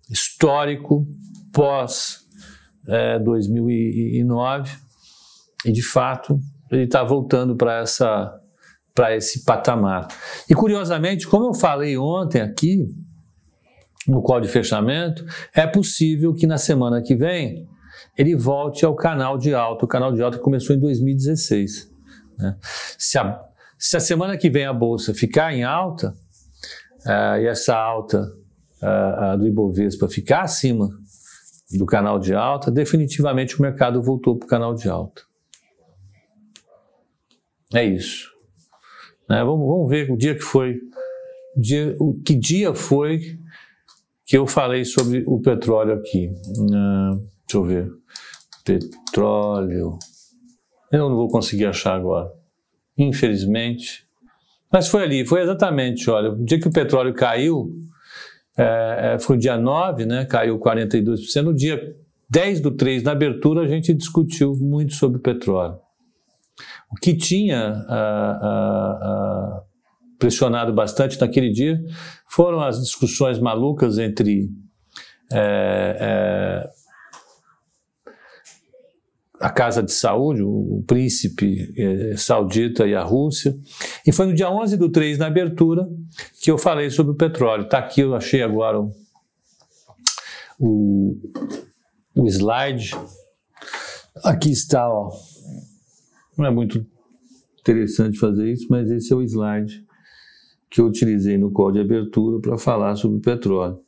histórico 0.09 1.07
pós 1.53 2.19
é, 2.87 3.19
2009 3.19 4.71
e 5.65 5.71
de 5.71 5.81
fato 5.81 6.39
ele 6.71 6.83
está 6.83 7.03
voltando 7.03 7.55
para 7.55 7.79
essa 7.79 8.41
para 8.93 9.13
esse 9.13 9.43
patamar. 9.43 10.07
E 10.49 10.55
curiosamente, 10.55 11.27
como 11.27 11.47
eu 11.47 11.53
falei 11.53 11.97
ontem 11.97 12.39
aqui 12.39 12.87
no 14.07 14.21
código 14.21 14.47
de 14.47 14.53
fechamento, 14.53 15.25
é 15.53 15.67
possível 15.67 16.33
que 16.33 16.47
na 16.47 16.57
semana 16.57 17.01
que 17.01 17.13
vem 17.13 17.67
ele 18.17 18.35
volte 18.35 18.85
ao 18.85 18.95
canal 18.95 19.37
de 19.37 19.53
alta, 19.53 19.83
o 19.83 19.87
canal 19.87 20.13
de 20.13 20.21
alta 20.21 20.37
começou 20.37 20.73
em 20.73 20.79
2016. 20.79 21.91
Né? 22.37 22.55
Se, 22.97 23.17
a, 23.17 23.37
se 23.77 23.97
a 23.97 23.99
semana 23.99 24.37
que 24.37 24.49
vem 24.49 24.65
a 24.65 24.73
bolsa 24.73 25.13
ficar 25.13 25.53
em 25.53 25.65
alta, 25.65 26.13
uh, 27.05 27.37
e 27.41 27.47
essa 27.47 27.75
alta 27.75 28.25
uh, 28.85 29.37
do 29.37 29.47
Ibovespa 29.47 30.07
ficar 30.07 30.41
acima 30.41 30.89
do 31.77 31.85
canal 31.85 32.19
de 32.19 32.33
alta, 32.33 32.71
definitivamente 32.71 33.57
o 33.57 33.61
mercado 33.61 34.01
voltou 34.01 34.37
para 34.37 34.45
o 34.45 34.49
canal 34.49 34.73
de 34.75 34.87
alta. 34.87 35.23
É 37.73 37.83
isso. 37.83 38.31
Né? 39.29 39.43
Vamos, 39.43 39.67
vamos, 39.67 39.89
ver 39.89 40.09
o 40.11 40.17
dia 40.17 40.35
que 40.35 40.43
foi, 40.43 40.79
dia, 41.57 41.95
o, 41.99 42.13
que 42.21 42.35
dia 42.35 42.73
foi 42.73 43.39
que 44.25 44.37
eu 44.37 44.47
falei 44.47 44.85
sobre 44.85 45.23
o 45.25 45.39
petróleo 45.39 45.93
aqui. 45.93 46.27
Uh, 46.27 47.15
deixa 47.15 47.55
eu 47.55 47.63
ver. 47.63 47.91
Petróleo. 48.63 49.97
Eu 50.91 51.09
não 51.09 51.15
vou 51.15 51.27
conseguir 51.27 51.65
achar 51.65 51.95
agora. 51.95 52.31
Infelizmente. 52.97 54.05
Mas 54.71 54.87
foi 54.87 55.03
ali, 55.03 55.25
foi 55.25 55.41
exatamente, 55.41 56.09
olha, 56.09 56.31
o 56.31 56.43
dia 56.43 56.59
que 56.59 56.67
o 56.67 56.71
petróleo 56.71 57.13
caiu, 57.13 57.71
é, 58.57 59.15
é, 59.15 59.19
foi 59.19 59.37
dia 59.37 59.57
9, 59.57 60.05
né, 60.05 60.25
caiu 60.25 60.59
42%. 60.59 61.41
No 61.41 61.53
dia 61.53 61.95
10 62.29 62.61
do 62.61 62.71
3, 62.71 63.03
na 63.03 63.11
abertura, 63.11 63.61
a 63.61 63.67
gente 63.67 63.93
discutiu 63.93 64.55
muito 64.55 64.93
sobre 64.93 65.19
petróleo. 65.19 65.79
O 66.91 66.95
que 66.95 67.15
tinha 67.15 67.83
ah, 67.89 68.39
ah, 68.41 68.99
ah, 69.01 69.61
pressionado 70.17 70.71
bastante 70.73 71.19
naquele 71.19 71.51
dia 71.51 71.77
foram 72.29 72.61
as 72.61 72.79
discussões 72.81 73.37
malucas 73.39 73.97
entre 73.97 74.49
é, 75.31 75.97
é, 75.99 76.69
a 79.39 79.49
Casa 79.49 79.83
de 79.83 79.91
Saúde, 79.91 80.41
o, 80.41 80.83
príncipe 80.87 81.73
é, 81.77 82.17
saudita 82.17 82.87
e 82.87 82.95
a 82.95 83.03
Rússia. 83.03 83.57
E 84.05 84.11
foi 84.11 84.27
no 84.27 84.33
dia 84.33 84.49
11 84.49 84.77
do 84.77 84.89
3, 84.89 85.17
na 85.17 85.27
abertura, 85.27 85.87
que 86.41 86.49
eu 86.49 86.57
falei 86.57 86.89
sobre 86.89 87.13
o 87.13 87.15
petróleo. 87.15 87.63
Está 87.63 87.79
aqui, 87.79 88.01
eu 88.01 88.15
achei 88.15 88.41
agora 88.41 88.79
o, 88.79 88.91
o, 90.59 91.17
o 92.15 92.27
slide. 92.27 92.91
Aqui 94.23 94.51
está, 94.51 94.89
ó. 94.89 95.11
Não 96.37 96.45
é 96.45 96.51
muito 96.51 96.85
interessante 97.59 98.17
fazer 98.17 98.51
isso, 98.51 98.67
mas 98.69 98.89
esse 98.89 99.11
é 99.11 99.15
o 99.15 99.21
slide 99.21 99.83
que 100.69 100.81
eu 100.81 100.87
utilizei 100.87 101.37
no 101.37 101.51
código 101.51 101.87
de 101.87 101.93
abertura 101.93 102.39
para 102.41 102.57
falar 102.57 102.95
sobre 102.95 103.17
o 103.17 103.21
petróleo. 103.21 103.79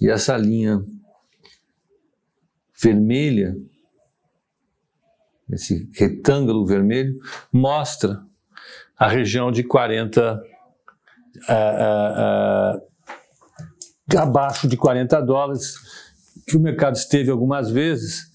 E 0.00 0.08
essa 0.08 0.36
linha 0.36 0.82
vermelha, 2.80 3.56
esse 5.50 5.88
retângulo 5.94 6.66
vermelho, 6.66 7.18
mostra 7.52 8.20
a 8.96 9.08
região 9.08 9.50
de 9.50 9.62
40 9.62 10.42
uh, 11.48 11.54
uh, 12.76 14.18
abaixo 14.18 14.66
de 14.66 14.76
40 14.76 15.20
dólares, 15.20 15.74
que 16.46 16.56
o 16.56 16.60
mercado 16.60 16.96
esteve 16.96 17.30
algumas 17.30 17.70
vezes, 17.70 18.26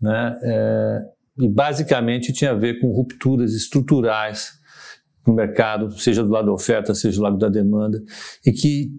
né? 0.00 0.38
É, 0.42 0.98
e 1.38 1.48
basicamente 1.48 2.32
tinha 2.32 2.50
a 2.50 2.54
ver 2.54 2.80
com 2.80 2.88
rupturas 2.88 3.52
estruturais 3.54 4.58
no 5.26 5.34
mercado, 5.34 5.90
seja 5.98 6.22
do 6.22 6.30
lado 6.30 6.46
da 6.46 6.52
oferta, 6.52 6.94
seja 6.94 7.16
do 7.16 7.22
lado 7.22 7.38
da 7.38 7.48
demanda, 7.48 8.02
e 8.44 8.52
que 8.52 8.90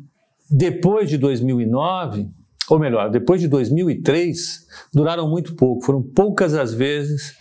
depois 0.50 1.10
de 1.10 1.18
2009, 1.18 2.30
ou 2.70 2.80
melhor, 2.80 3.10
depois 3.10 3.42
de 3.42 3.48
2003, 3.48 4.66
duraram 4.94 5.30
muito 5.30 5.56
pouco, 5.56 5.86
foram 5.86 6.02
poucas 6.02 6.54
as 6.54 6.74
vezes 6.74 7.36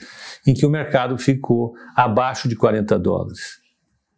em 0.46 0.54
que 0.54 0.64
o 0.64 0.70
mercado 0.70 1.16
ficou 1.18 1.72
abaixo 1.94 2.48
de 2.48 2.56
40 2.56 2.98
dólares. 2.98 3.58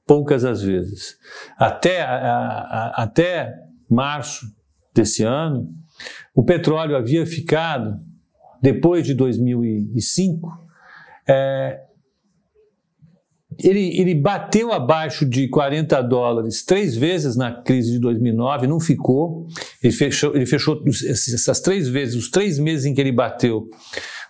Poucas 0.07 0.45
as 0.45 0.62
vezes. 0.62 1.17
Até, 1.57 2.02
a, 2.02 2.14
a, 2.14 3.02
até 3.02 3.55
março 3.88 4.47
desse 4.95 5.23
ano, 5.23 5.69
o 6.35 6.45
petróleo 6.45 6.97
havia 6.97 7.25
ficado, 7.26 7.97
depois 8.61 9.07
de 9.07 9.14
2005, 9.14 10.49
é, 11.29 11.81
ele, 13.59 13.99
ele 13.99 14.14
bateu 14.14 14.73
abaixo 14.73 15.26
de 15.26 15.49
40 15.49 16.00
dólares 16.02 16.64
três 16.64 16.97
vezes 16.97 17.37
na 17.37 17.52
crise 17.62 17.93
de 17.93 17.99
2009, 17.99 18.67
não 18.67 18.81
ficou. 18.81 19.47
Ele 19.83 19.93
fechou, 19.93 20.35
ele 20.35 20.47
fechou 20.47 20.83
essas 20.87 21.61
três 21.61 21.88
vezes, 21.88 22.14
os 22.14 22.31
três 22.31 22.59
meses 22.59 22.87
em 22.87 22.95
que 22.95 23.00
ele 23.00 23.12
bateu, 23.12 23.69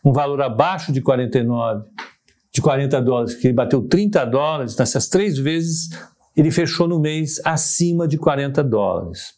um 0.05 0.13
valor 0.13 0.41
abaixo 0.43 0.93
de 0.93 1.01
49, 1.01 1.85
de 2.53 2.61
40 2.61 3.01
dólares, 3.01 3.35
que 3.35 3.47
ele 3.47 3.55
bateu 3.55 3.83
30 3.83 4.25
dólares, 4.27 4.77
nessas 4.77 5.09
três 5.09 5.39
vezes 5.39 5.89
ele 6.37 6.51
fechou 6.51 6.89
no 6.89 6.99
mês 6.99 7.41
acima 7.45 8.09
de 8.09 8.19
40 8.19 8.65
dólares. 8.65 9.35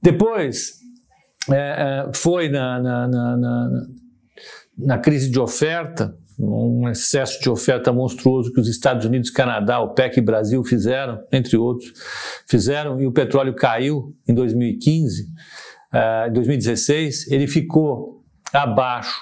Depois, 0.00 0.80
é, 1.50 1.54
é, 2.08 2.10
foi 2.14 2.48
na, 2.48 2.80
na, 2.80 3.08
na, 3.08 3.36
na, 3.36 3.70
na 4.78 4.98
crise 4.98 5.30
de 5.30 5.38
oferta, 5.38 6.16
um 6.38 6.88
excesso 6.88 7.40
de 7.40 7.48
oferta 7.48 7.92
monstruoso 7.92 8.52
que 8.52 8.60
os 8.60 8.68
Estados 8.68 9.04
Unidos, 9.04 9.30
Canadá, 9.30 9.80
o 9.80 9.94
PEC 9.94 10.18
e 10.18 10.22
Brasil 10.22 10.64
fizeram, 10.64 11.22
entre 11.30 11.56
outros, 11.56 11.92
fizeram, 12.48 13.00
e 13.00 13.06
o 13.06 13.12
petróleo 13.12 13.54
caiu 13.54 14.14
em 14.26 14.34
2015, 14.34 15.22
uh, 15.22 16.28
em 16.28 16.32
2016, 16.32 17.30
ele 17.30 17.46
ficou 17.46 18.21
abaixo 18.52 19.20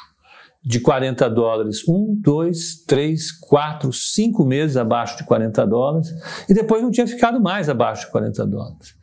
de 0.63 0.79
40 0.79 1.31
dólares, 1.31 1.89
um, 1.89 2.15
dois, 2.21 2.85
três, 2.87 3.33
quatro, 3.33 3.93
cinco 3.93 4.45
meses 4.45 4.77
abaixo 4.77 5.17
de 5.17 5.25
40 5.25 5.67
dólares, 5.67 6.09
e 6.49 6.53
depois 6.53 6.83
não 6.83 6.91
tinha 6.91 7.07
ficado 7.07 7.41
mais 7.41 7.69
abaixo 7.69 8.07
de 8.07 8.13
40 8.13 8.47
dólares. 8.47 8.95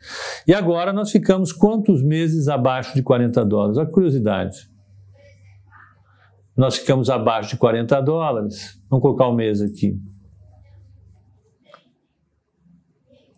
E 0.46 0.54
agora 0.54 0.92
nós 0.92 1.10
ficamos 1.10 1.52
quantos 1.52 2.02
meses 2.02 2.46
abaixo 2.46 2.94
de 2.94 3.02
40 3.02 3.44
dólares? 3.44 3.76
Olha 3.76 3.90
curiosidade 3.90 4.68
nós 6.58 6.76
ficamos 6.76 7.08
abaixo 7.08 7.50
de 7.50 7.56
40 7.56 8.02
dólares. 8.02 8.82
Vamos 8.90 9.00
colocar 9.00 9.28
o 9.28 9.32
um 9.32 9.36
mês 9.36 9.62
aqui. 9.62 9.96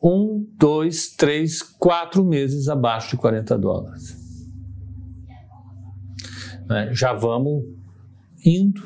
Um, 0.03 0.49
dois, 0.57 1.15
três, 1.15 1.61
quatro 1.61 2.25
meses 2.25 2.67
abaixo 2.67 3.11
de 3.11 3.17
40 3.19 3.59
dólares. 3.59 4.20
Né? 6.71 6.95
Já 6.95 7.12
vamos 7.12 7.65
indo 8.47 8.81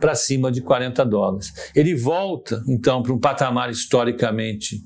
para 0.00 0.14
cima 0.16 0.50
de 0.50 0.60
40 0.60 1.04
dólares. 1.06 1.52
Ele 1.74 1.94
volta, 1.94 2.62
então, 2.68 3.02
para 3.02 3.12
um 3.12 3.18
patamar 3.18 3.70
historicamente, 3.70 4.84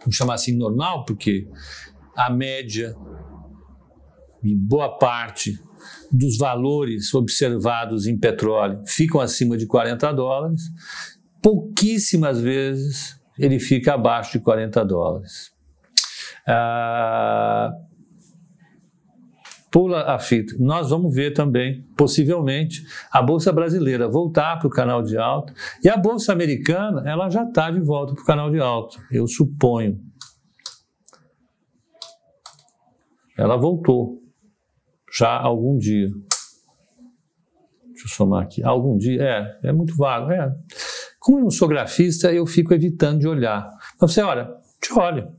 vamos 0.00 0.16
chamar 0.16 0.34
assim, 0.34 0.56
normal, 0.56 1.04
porque 1.04 1.48
a 2.16 2.28
média, 2.28 2.94
em 4.42 4.56
boa 4.56 4.98
parte 4.98 5.58
dos 6.10 6.36
valores 6.36 7.14
observados 7.14 8.06
em 8.06 8.18
petróleo 8.18 8.82
ficam 8.86 9.20
acima 9.20 9.56
de 9.56 9.66
40 9.66 10.12
dólares, 10.12 10.62
pouquíssimas 11.40 12.40
vezes 12.40 13.20
ele 13.38 13.58
fica 13.58 13.94
abaixo 13.94 14.32
de 14.32 14.40
40 14.40 14.84
dólares. 14.84 15.52
Ah, 16.46 17.72
pula 19.72 20.02
a 20.02 20.18
fita. 20.18 20.54
Nós 20.60 20.90
vamos 20.90 21.12
ver 21.12 21.32
também, 21.32 21.82
possivelmente, 21.96 22.84
a 23.10 23.22
Bolsa 23.22 23.50
Brasileira 23.50 24.06
voltar 24.06 24.58
para 24.58 24.68
o 24.68 24.70
canal 24.70 25.02
de 25.02 25.16
alta 25.16 25.54
e 25.82 25.88
a 25.88 25.96
Bolsa 25.96 26.30
Americana, 26.30 27.02
ela 27.10 27.30
já 27.30 27.42
está 27.42 27.70
de 27.70 27.80
volta 27.80 28.14
para 28.14 28.22
o 28.22 28.26
canal 28.26 28.50
de 28.50 28.60
alta, 28.60 28.98
eu 29.10 29.26
suponho. 29.26 29.98
Ela 33.36 33.56
voltou 33.56 34.22
já 35.10 35.32
algum 35.40 35.78
dia. 35.78 36.08
Deixa 37.86 38.04
eu 38.04 38.08
somar 38.08 38.42
aqui. 38.42 38.62
Algum 38.62 38.98
dia, 38.98 39.22
é, 39.22 39.68
é 39.68 39.72
muito 39.72 39.96
vago. 39.96 40.30
É. 40.30 40.54
Como 41.18 41.38
eu 41.38 41.44
não 41.44 41.50
sou 41.50 41.66
grafista, 41.66 42.30
eu 42.32 42.44
fico 42.46 42.74
evitando 42.74 43.20
de 43.20 43.26
olhar. 43.26 43.70
Mas 43.98 44.12
você 44.12 44.20
olha, 44.20 44.50
te 44.80 44.92
olha. 44.92 45.32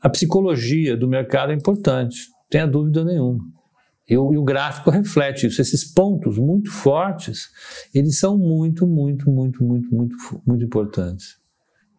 A 0.00 0.08
psicologia 0.08 0.96
do 0.96 1.06
mercado 1.06 1.52
é 1.52 1.54
importante 1.54 2.30
tenha 2.50 2.66
dúvida 2.66 3.04
nenhuma. 3.04 3.42
E 4.08 4.18
o, 4.18 4.34
e 4.34 4.36
o, 4.36 4.42
gráfico 4.42 4.90
reflete 4.90 5.46
isso. 5.46 5.62
Esses 5.62 5.84
pontos 5.84 6.36
muito 6.36 6.70
fortes, 6.70 7.48
eles 7.94 8.18
são 8.18 8.36
muito, 8.36 8.86
muito, 8.86 9.30
muito, 9.30 9.64
muito, 9.64 9.94
muito, 9.94 10.16
muito 10.44 10.64
importantes. 10.64 11.38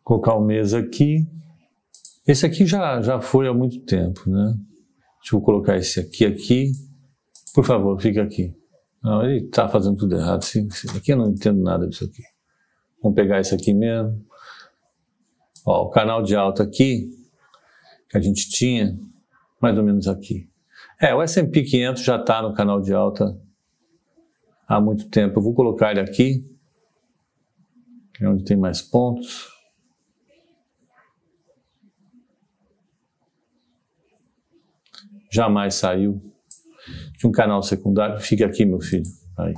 Vou 0.05 0.19
colocar 0.19 0.35
o 0.35 0.45
mês 0.45 0.73
aqui. 0.73 1.25
Esse 2.27 2.45
aqui 2.45 2.65
já, 2.65 3.01
já 3.01 3.21
foi 3.21 3.47
há 3.47 3.53
muito 3.53 3.79
tempo, 3.85 4.29
né? 4.29 4.53
Deixa 5.21 5.35
eu 5.35 5.41
colocar 5.41 5.77
esse 5.77 6.01
aqui 6.01 6.25
aqui. 6.25 6.71
Por 7.53 7.63
favor, 7.63 7.99
fica 7.99 8.21
aqui. 8.21 8.53
Não, 9.01 9.23
ele 9.23 9.45
está 9.45 9.69
fazendo 9.69 9.95
tudo 9.95 10.15
errado. 10.15 10.43
Aqui 10.95 11.13
eu 11.13 11.17
não 11.17 11.29
entendo 11.29 11.61
nada 11.61 11.87
disso 11.87 12.03
aqui. 12.03 12.23
Vamos 13.01 13.15
pegar 13.15 13.39
esse 13.39 13.55
aqui 13.55 13.73
mesmo. 13.73 14.21
Ó, 15.65 15.85
o 15.85 15.89
canal 15.89 16.21
de 16.21 16.35
alta 16.35 16.63
aqui, 16.63 17.09
que 18.09 18.17
a 18.17 18.21
gente 18.21 18.49
tinha, 18.49 18.97
mais 19.61 19.77
ou 19.77 19.83
menos 19.83 20.07
aqui. 20.07 20.49
É, 20.99 21.13
o 21.13 21.21
S&P 21.21 21.63
500 21.63 22.03
já 22.03 22.15
está 22.17 22.41
no 22.41 22.53
canal 22.53 22.81
de 22.81 22.93
alta 22.93 23.39
há 24.67 24.81
muito 24.81 25.09
tempo. 25.09 25.39
Eu 25.39 25.43
vou 25.43 25.53
colocar 25.53 25.91
ele 25.91 25.99
aqui, 25.99 26.43
é 28.19 28.27
onde 28.27 28.43
tem 28.43 28.57
mais 28.57 28.81
pontos. 28.81 29.49
Jamais 35.31 35.75
saiu 35.75 36.21
de 37.17 37.25
um 37.25 37.31
canal 37.31 37.63
secundário. 37.63 38.19
Fica 38.19 38.45
aqui, 38.45 38.65
meu 38.65 38.81
filho. 38.81 39.05
Aí. 39.37 39.53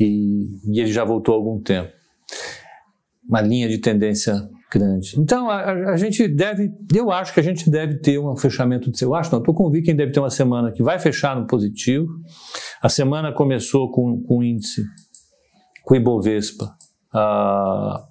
E, 0.00 0.58
e 0.64 0.80
ele 0.80 0.92
já 0.92 1.04
voltou 1.04 1.34
há 1.34 1.38
algum 1.38 1.62
tempo. 1.62 1.92
Uma 3.28 3.40
linha 3.40 3.68
de 3.68 3.78
tendência 3.78 4.34
grande. 4.78 5.18
Então, 5.18 5.48
a, 5.48 5.92
a, 5.92 5.96
gente 5.96 6.26
deve, 6.28 6.72
eu 6.94 7.10
acho 7.10 7.32
que 7.32 7.40
a 7.40 7.42
gente 7.42 7.70
deve 7.70 7.98
ter 7.98 8.18
um 8.18 8.36
fechamento 8.36 8.90
de. 8.90 9.02
Eu 9.02 9.14
acho, 9.14 9.30
não, 9.30 9.38
estou 9.38 9.54
convicto 9.54 9.86
que 9.86 9.94
deve 9.94 10.12
ter 10.12 10.20
uma 10.20 10.30
semana 10.30 10.72
que 10.72 10.82
vai 10.82 10.98
fechar 10.98 11.38
no 11.38 11.46
positivo. 11.46 12.08
A 12.82 12.88
semana 12.88 13.32
começou 13.32 13.90
com, 13.90 14.22
com 14.22 14.42
índice, 14.42 14.84
com 15.84 15.94
Ibovespa. 15.94 16.74
Ah, 17.12 18.08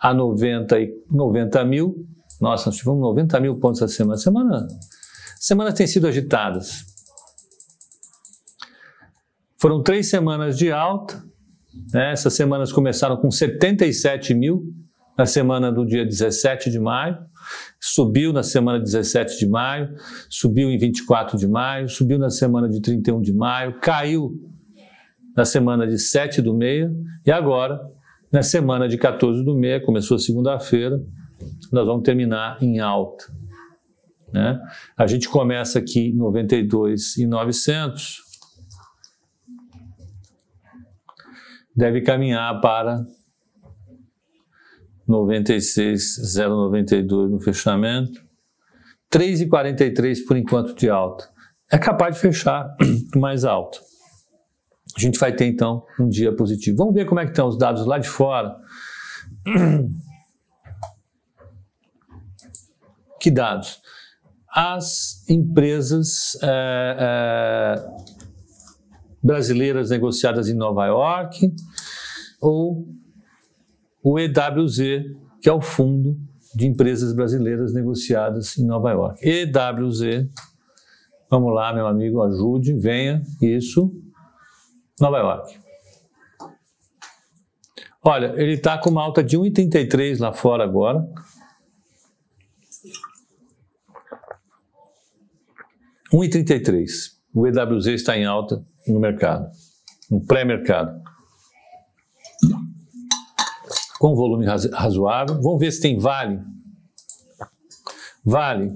a 0.00 0.12
90, 0.12 0.76
90 1.08 1.64
mil, 1.64 2.04
nossa, 2.42 2.66
nós 2.66 2.76
tivemos 2.76 3.00
90 3.00 3.38
mil 3.38 3.60
pontos 3.60 3.80
essa 3.80 3.94
semana. 3.94 4.18
Semana, 4.18 4.66
semanas 5.38 5.74
têm 5.74 5.86
sido 5.86 6.08
agitadas. 6.08 6.84
Foram 9.60 9.80
três 9.80 10.10
semanas 10.10 10.58
de 10.58 10.72
alta. 10.72 11.22
Né? 11.94 12.10
Essas 12.10 12.34
semanas 12.34 12.72
começaram 12.72 13.16
com 13.16 13.30
77 13.30 14.34
mil 14.34 14.64
na 15.16 15.24
semana 15.24 15.70
do 15.70 15.86
dia 15.86 16.04
17 16.04 16.68
de 16.68 16.80
maio, 16.80 17.16
subiu 17.78 18.32
na 18.32 18.42
semana 18.42 18.80
17 18.80 19.38
de 19.38 19.46
maio, 19.46 19.94
subiu 20.28 20.68
em 20.68 20.76
24 20.76 21.38
de 21.38 21.46
maio, 21.46 21.88
subiu 21.88 22.18
na 22.18 22.30
semana 22.30 22.68
de 22.68 22.80
31 22.80 23.20
de 23.20 23.32
maio, 23.32 23.78
caiu 23.78 24.32
na 25.36 25.44
semana 25.44 25.86
de 25.86 25.96
7 25.96 26.42
do 26.42 26.56
meia 26.56 26.90
e 27.24 27.30
agora, 27.30 27.78
na 28.32 28.42
semana 28.42 28.88
de 28.88 28.98
14 28.98 29.44
do 29.44 29.54
meia, 29.54 29.80
começou 29.84 30.18
segunda-feira, 30.18 30.98
nós 31.70 31.86
vamos 31.86 32.02
terminar 32.02 32.60
em 32.62 32.80
alta. 32.80 33.24
Né? 34.32 34.58
A 34.96 35.06
gente 35.06 35.28
começa 35.28 35.78
aqui 35.78 36.08
em 36.08 36.16
92 36.16 37.18
e 37.18 37.26
900, 37.26 38.22
deve 41.76 42.00
caminhar 42.02 42.60
para 42.60 43.04
96,092 45.06 47.30
no 47.30 47.40
fechamento, 47.40 48.20
3,43 49.12 50.24
por 50.26 50.36
enquanto 50.36 50.74
de 50.74 50.88
alta. 50.88 51.30
É 51.70 51.78
capaz 51.78 52.16
de 52.16 52.22
fechar 52.22 52.74
mais 53.16 53.44
alto. 53.44 53.80
A 54.96 55.00
gente 55.00 55.18
vai 55.18 55.34
ter 55.34 55.46
então 55.46 55.84
um 55.98 56.08
dia 56.08 56.32
positivo. 56.34 56.78
Vamos 56.78 56.94
ver 56.94 57.04
como 57.06 57.20
é 57.20 57.24
que 57.24 57.30
estão 57.30 57.48
os 57.48 57.58
dados 57.58 57.86
lá 57.86 57.98
de 57.98 58.08
fora. 58.08 58.56
Que 63.22 63.30
dados? 63.30 63.80
As 64.52 65.24
empresas 65.30 66.36
é, 66.42 66.96
é, 66.98 67.86
brasileiras 69.22 69.90
negociadas 69.90 70.48
em 70.48 70.54
Nova 70.54 70.84
York 70.86 71.54
ou 72.40 72.84
o 74.02 74.18
EWZ, 74.18 74.76
que 75.40 75.48
é 75.48 75.52
o 75.52 75.60
Fundo 75.60 76.18
de 76.52 76.66
Empresas 76.66 77.12
Brasileiras 77.12 77.72
Negociadas 77.72 78.58
em 78.58 78.66
Nova 78.66 78.90
York. 78.90 79.20
EWZ, 79.24 80.28
vamos 81.30 81.54
lá, 81.54 81.72
meu 81.72 81.86
amigo, 81.86 82.20
ajude, 82.22 82.74
venha, 82.74 83.22
isso, 83.40 83.94
Nova 85.00 85.18
York. 85.18 85.58
Olha, 88.02 88.34
ele 88.36 88.54
está 88.54 88.76
com 88.78 88.90
uma 88.90 89.04
alta 89.04 89.22
de 89.22 89.38
1,33 89.38 90.18
lá 90.18 90.32
fora 90.32 90.64
agora, 90.64 91.08
1,33. 96.12 96.88
O 97.34 97.46
EWZ 97.46 97.86
está 97.86 98.16
em 98.16 98.24
alta 98.24 98.62
no 98.86 99.00
mercado, 99.00 99.50
no 100.10 100.20
pré-mercado. 100.20 101.00
Com 103.98 104.14
volume 104.14 104.44
razoável. 104.44 105.40
Vamos 105.40 105.60
ver 105.60 105.70
se 105.70 105.80
tem 105.80 105.98
Vale. 105.98 106.40
Vale. 108.24 108.72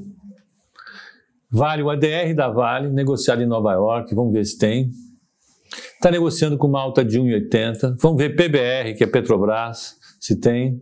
Vale, 1.51 1.83
o 1.83 1.91
ADR 1.91 2.35
da 2.35 2.49
Vale, 2.49 2.89
negociado 2.91 3.43
em 3.43 3.47
Nova 3.47 3.73
York, 3.73 4.15
vamos 4.15 4.33
ver 4.33 4.45
se 4.45 4.59
tem. 4.59 4.91
Está 5.95 6.11
negociando 6.11 6.59
com 6.59 6.67
uma 6.67 6.81
alta 6.81 7.05
de 7.05 7.19
1,80. 7.19 7.97
Vamos 8.01 8.19
ver 8.19 8.37
PBR, 8.37 8.97
que 8.97 9.05
é 9.05 9.07
Petrobras, 9.07 9.97
se 10.21 10.37
tem. 10.37 10.81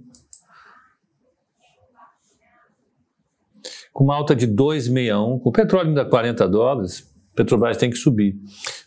Com 3.94 4.02
uma 4.02 4.16
alta 4.16 4.34
de 4.34 4.48
2,61, 4.48 5.40
com 5.40 5.48
o 5.48 5.52
petróleo 5.52 5.90
ainda 5.90 6.04
40 6.04 6.48
dólares, 6.48 7.08
Petrobras 7.34 7.76
tem 7.76 7.90
que 7.90 7.96
subir. 7.96 8.36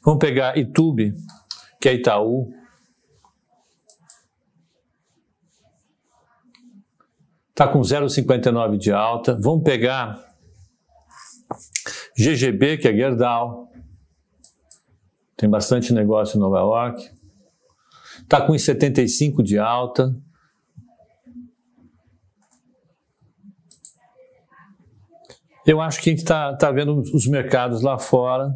Vamos 0.03 0.19
pegar 0.19 0.57
Itube, 0.57 1.13
que 1.81 1.87
é 1.87 1.93
Itaú. 1.93 2.53
Está 7.49 7.67
com 7.67 7.79
0,59 7.79 8.77
de 8.77 8.91
alta. 8.91 9.37
Vamos 9.41 9.63
pegar 9.63 10.23
GGB, 12.17 12.77
que 12.77 12.87
é 12.87 12.93
Gerdau. 12.93 13.71
Tem 15.35 15.49
bastante 15.49 15.93
negócio 15.93 16.37
em 16.37 16.39
Nova 16.39 16.59
York. 16.59 17.09
Está 18.21 18.41
com 18.41 18.53
1,75 18.53 19.41
de 19.41 19.57
alta. 19.57 20.15
Eu 25.67 25.81
acho 25.81 26.01
que 26.01 26.09
a 26.09 26.13
gente 26.13 26.19
está 26.19 26.55
tá 26.55 26.71
vendo 26.71 27.01
os 27.13 27.27
mercados 27.27 27.81
lá 27.81 27.99
fora 27.99 28.55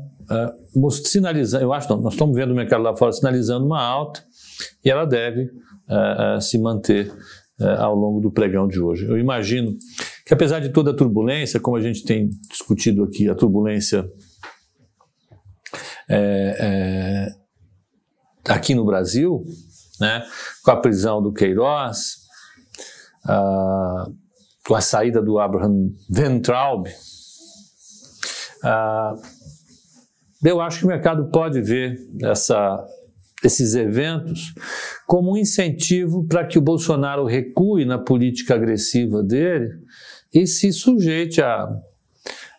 uh, 0.74 0.92
sinalizando, 0.92 1.66
eu 1.66 1.74
acho 1.74 1.90
não, 1.90 2.00
nós 2.00 2.14
estamos 2.14 2.34
vendo 2.34 2.52
o 2.52 2.56
mercado 2.56 2.82
lá 2.82 2.96
fora 2.96 3.12
sinalizando 3.12 3.66
uma 3.66 3.84
alta 3.84 4.24
e 4.84 4.90
ela 4.90 5.06
deve 5.06 5.44
uh, 5.44 6.38
uh, 6.38 6.42
se 6.42 6.58
manter 6.58 7.12
ao 7.78 7.94
longo 7.94 8.20
do 8.20 8.32
pregão 8.32 8.68
de 8.68 8.80
hoje. 8.80 9.06
Eu 9.06 9.20
imagino 9.20 9.78
que 10.26 10.34
apesar 10.34 10.60
de 10.60 10.70
toda 10.70 10.90
a 10.90 10.96
turbulência, 10.96 11.60
como 11.60 11.78
a 11.78 11.82
gente 11.82 12.04
tem 12.04 12.32
discutido 12.50 13.04
aqui, 13.04 13.30
a 13.30 13.36
turbulência 13.36 14.10
é, 16.10 17.30
é, 18.48 18.52
aqui 18.52 18.74
no 18.74 18.84
Brasil, 18.84 19.46
né, 20.00 20.24
com 20.64 20.72
a 20.72 20.78
prisão 20.78 21.22
do 21.22 21.32
Queiroz, 21.32 22.16
uh, 23.26 24.12
com 24.68 24.76
a 24.76 24.82
saída 24.82 25.22
do 25.22 25.40
Abraham 25.40 25.90
Ventraub, 26.10 26.88
uh, 28.64 29.22
eu 30.44 30.60
acho 30.60 30.80
que 30.80 30.86
o 30.86 30.90
mercado 30.90 31.30
pode 31.30 31.62
ver 31.62 32.00
essa, 32.24 32.84
esses 33.44 33.76
eventos 33.76 34.54
como 35.06 35.34
um 35.34 35.38
incentivo 35.38 36.26
para 36.28 36.46
que 36.46 36.58
o 36.58 36.62
Bolsonaro 36.62 37.26
recue 37.26 37.86
na 37.86 38.00
política 38.00 38.56
agressiva 38.56 39.24
dele 39.24 39.70
e 40.34 40.48
se 40.48 40.72
sujeite 40.72 41.42
a 41.42 41.68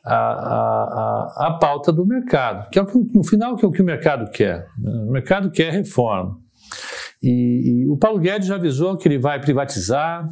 a, 0.05 0.17
a, 0.17 1.47
a, 1.47 1.59
pauta 1.61 1.93
do 1.93 2.05
mercado, 2.05 2.69
que 2.71 2.79
é 2.79 2.83
no 2.83 3.23
final 3.23 3.57
que 3.57 3.65
é 3.65 3.69
o 3.69 3.71
que 3.71 3.83
o 3.83 3.85
mercado 3.85 4.31
quer. 4.33 4.67
O 4.85 5.13
mercado 5.13 5.51
quer 5.51 5.73
reforma. 5.73 6.39
E, 7.23 7.85
e, 7.85 7.89
o 7.89 7.97
Paulo 7.97 8.19
Guedes 8.19 8.49
já 8.49 8.57
avisou 8.57 8.97
que 8.97 9.07
ele 9.07 9.19
vai 9.19 9.41
privatizar, 9.41 10.27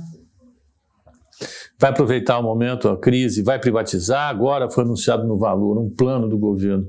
vai 1.80 1.90
aproveitar 1.90 2.38
o 2.38 2.42
momento, 2.42 2.90
a 2.90 2.96
crise, 2.98 3.42
vai 3.42 3.58
privatizar. 3.58 4.28
Agora 4.28 4.68
foi 4.68 4.84
anunciado 4.84 5.26
no 5.26 5.38
valor 5.38 5.78
um 5.78 5.88
plano 5.88 6.28
do 6.28 6.36
governo, 6.36 6.86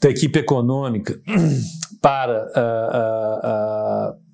da 0.00 0.10
equipe 0.10 0.38
econômica, 0.38 1.18
para 2.02 2.46
uh, 2.54 4.12
uh, 4.12 4.12
uh, 4.12 4.26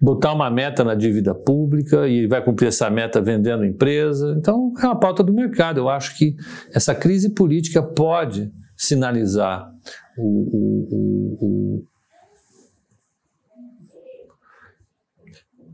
botar 0.00 0.32
uma 0.32 0.50
meta 0.50 0.82
na 0.82 0.94
dívida 0.94 1.34
pública 1.34 2.08
e 2.08 2.26
vai 2.26 2.42
cumprir 2.42 2.68
essa 2.68 2.88
meta 2.88 3.20
vendendo 3.20 3.66
empresa. 3.66 4.34
Então, 4.38 4.72
é 4.82 4.86
uma 4.86 4.98
pauta 4.98 5.22
do 5.22 5.34
mercado. 5.34 5.78
Eu 5.78 5.90
acho 5.90 6.16
que 6.16 6.34
essa 6.72 6.94
crise 6.94 7.34
política 7.34 7.82
pode 7.82 8.50
sinalizar 8.74 9.70
o, 10.16 10.22
o, 10.22 10.88
o, 10.90 11.46
o 11.46 11.84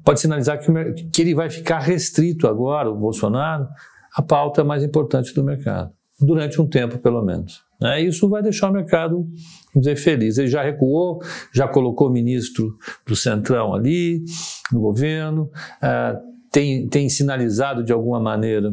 pode 0.04 0.20
sinalizar 0.20 0.58
que, 0.58 1.04
que 1.10 1.22
ele 1.22 1.34
vai 1.34 1.50
ficar 1.50 1.78
restrito 1.78 2.46
agora, 2.46 2.90
o 2.90 2.96
Bolsonaro, 2.96 3.66
à 4.14 4.22
pauta 4.22 4.64
mais 4.64 4.82
importante 4.82 5.34
do 5.34 5.42
mercado, 5.42 5.90
durante 6.20 6.60
um 6.60 6.68
tempo 6.68 6.98
pelo 6.98 7.22
menos. 7.22 7.62
Né? 7.80 8.02
Isso 8.02 8.28
vai 8.28 8.42
deixar 8.42 8.70
o 8.70 8.72
mercado, 8.72 9.26
dizer, 9.74 9.96
feliz. 9.96 10.38
Ele 10.38 10.48
já 10.48 10.62
recuou, 10.62 11.20
já 11.52 11.66
colocou 11.66 12.08
o 12.08 12.12
ministro 12.12 12.76
do 13.06 13.16
Centrão 13.16 13.74
ali, 13.74 14.22
no 14.70 14.80
governo, 14.80 15.50
uh, 15.82 16.32
tem, 16.50 16.86
tem 16.88 17.08
sinalizado 17.08 17.82
de 17.82 17.92
alguma 17.92 18.20
maneira 18.20 18.72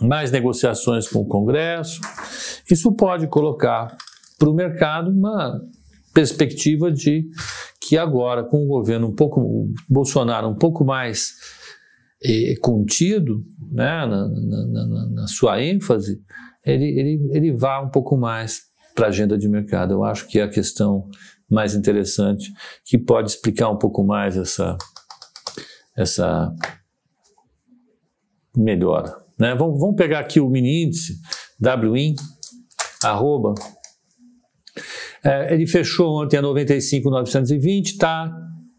mais 0.00 0.30
negociações 0.30 1.08
com 1.08 1.20
o 1.20 1.26
Congresso. 1.26 2.00
Isso 2.70 2.92
pode 2.92 3.26
colocar 3.26 3.96
para 4.38 4.48
o 4.48 4.54
mercado 4.54 5.10
uma 5.10 5.60
perspectiva 6.14 6.90
de 6.90 7.28
que 7.90 7.98
agora, 7.98 8.44
com 8.44 8.62
o 8.62 8.68
governo 8.68 9.08
um 9.08 9.12
pouco, 9.12 9.68
Bolsonaro 9.88 10.46
um 10.46 10.54
pouco 10.54 10.84
mais 10.84 11.34
eh, 12.22 12.54
contido 12.60 13.44
né, 13.68 14.06
na, 14.06 14.28
na, 14.28 14.86
na, 14.86 15.06
na 15.08 15.26
sua 15.26 15.60
ênfase, 15.60 16.22
ele, 16.64 16.84
ele, 16.84 17.30
ele 17.32 17.52
vá 17.52 17.80
um 17.80 17.90
pouco 17.90 18.16
mais 18.16 18.60
para 18.94 19.06
a 19.06 19.08
agenda 19.08 19.36
de 19.36 19.48
mercado. 19.48 19.92
Eu 19.92 20.04
acho 20.04 20.28
que 20.28 20.38
é 20.38 20.44
a 20.44 20.48
questão 20.48 21.08
mais 21.50 21.74
interessante, 21.74 22.52
que 22.84 22.96
pode 22.96 23.32
explicar 23.32 23.68
um 23.70 23.76
pouco 23.76 24.04
mais 24.04 24.36
essa, 24.36 24.78
essa 25.96 26.54
melhora. 28.56 29.12
Né? 29.36 29.52
Vamos, 29.56 29.80
vamos 29.80 29.96
pegar 29.96 30.20
aqui 30.20 30.38
o 30.38 30.48
mini 30.48 30.84
índice, 30.84 31.18
WIN, 31.60 32.14
arroba. 33.02 33.52
É, 35.24 35.54
ele 35.54 35.66
fechou 35.66 36.22
ontem 36.22 36.36
a 36.36 36.42
95,920, 36.42 37.92
está 37.92 38.30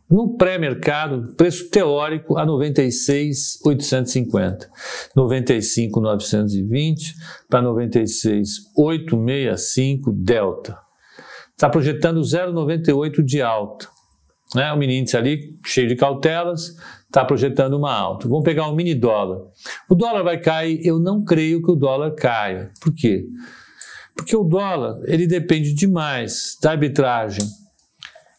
no 0.09 0.35
pré-mercado, 0.35 1.33
preço 1.37 1.69
teórico 1.69 2.37
a 2.37 2.45
96,850. 2.45 4.69
95,920 5.15 7.15
para 7.49 7.61
96,865 7.61 10.11
delta. 10.11 10.77
Está 11.51 11.69
projetando 11.69 12.19
0,98 12.21 13.23
de 13.23 13.41
alta. 13.41 13.87
Né? 14.53 14.69
O 14.73 14.77
mini 14.77 14.99
índice 14.99 15.15
ali, 15.15 15.57
cheio 15.65 15.87
de 15.87 15.95
cautelas, 15.95 16.75
está 17.05 17.23
projetando 17.23 17.77
uma 17.77 17.93
alta. 17.93 18.27
Vamos 18.27 18.43
pegar 18.43 18.67
o 18.67 18.75
mini 18.75 18.93
dólar. 18.93 19.39
O 19.89 19.95
dólar 19.95 20.23
vai 20.23 20.37
cair? 20.39 20.85
Eu 20.85 20.99
não 20.99 21.23
creio 21.23 21.61
que 21.61 21.71
o 21.71 21.75
dólar 21.75 22.13
caia. 22.15 22.69
Por 22.81 22.93
quê? 22.93 23.23
O 24.35 24.43
dólar 24.43 25.01
ele 25.05 25.27
depende 25.27 25.73
demais 25.73 26.57
da 26.61 26.71
arbitragem 26.71 27.45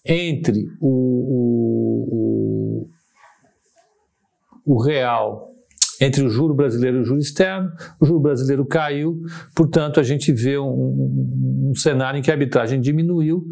entre 0.05 0.67
o, 0.81 0.89
o, 2.07 2.89
o, 4.65 4.75
o 4.75 4.83
real 4.83 5.53
entre 6.01 6.25
o 6.25 6.29
juro 6.29 6.53
brasileiro 6.53 6.99
e 6.99 7.01
o 7.01 7.05
juro 7.05 7.21
externo, 7.21 7.71
o 8.01 8.05
juro 8.05 8.19
brasileiro 8.19 8.67
caiu, 8.67 9.21
portanto 9.55 10.01
a 10.01 10.03
gente 10.03 10.33
vê 10.33 10.59
um, 10.59 10.67
um, 10.67 11.71
um, 11.71 11.75
cenário 11.77 12.19
em 12.19 12.23
que 12.23 12.31
a 12.31 12.35
arbitragem 12.35 12.81
diminuiu, 12.81 13.45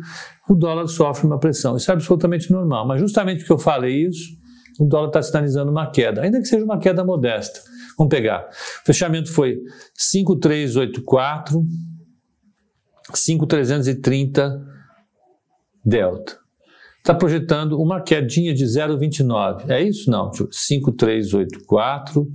o 0.48 0.54
dólar 0.56 0.88
sofre 0.88 1.26
uma 1.26 1.38
pressão. 1.38 1.76
Isso 1.76 1.90
é 1.90 1.94
absolutamente 1.94 2.50
normal, 2.50 2.88
mas 2.88 3.00
justamente 3.00 3.38
porque 3.38 3.52
eu 3.52 3.58
falei 3.58 4.04
isso, 4.06 4.36
o 4.80 4.84
dólar 4.84 5.08
está 5.08 5.22
sinalizando 5.22 5.70
uma 5.70 5.90
queda, 5.90 6.22
ainda 6.22 6.40
que 6.40 6.46
seja 6.46 6.64
uma 6.64 6.78
queda 6.78 7.04
modesta. 7.04 7.60
Vamos 7.96 8.10
pegar. 8.10 8.48
O 8.82 8.86
fechamento 8.86 9.32
foi 9.32 9.58
5,384, 9.94 11.62
5,330 13.18 14.66
delta 15.84 16.40
está 17.00 17.14
projetando 17.14 17.80
uma 17.80 18.00
quedinha 18.00 18.54
de 18.54 18.64
0,29. 18.64 19.68
É 19.68 19.82
isso? 19.82 20.10
Não, 20.10 20.30
5,384 20.32 22.26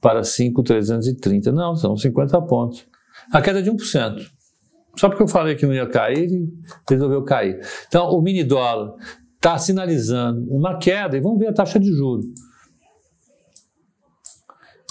para 0.00 0.22
5,330. 0.22 1.52
Não, 1.52 1.76
são 1.76 1.96
50 1.96 2.40
pontos. 2.42 2.86
A 3.32 3.42
queda 3.42 3.62
de 3.62 3.70
1%. 3.70 4.26
Só 4.96 5.08
porque 5.08 5.22
eu 5.22 5.28
falei 5.28 5.54
que 5.54 5.66
não 5.66 5.74
ia 5.74 5.88
cair, 5.88 6.24
ele 6.24 6.48
resolveu 6.88 7.22
cair. 7.24 7.60
Então, 7.88 8.10
o 8.10 8.20
mini 8.20 8.44
dólar 8.44 8.94
está 9.34 9.58
sinalizando 9.58 10.46
uma 10.50 10.78
queda 10.78 11.16
e 11.16 11.20
vamos 11.20 11.38
ver 11.38 11.48
a 11.48 11.52
taxa 11.52 11.80
de 11.80 11.90
juros. 11.90 12.26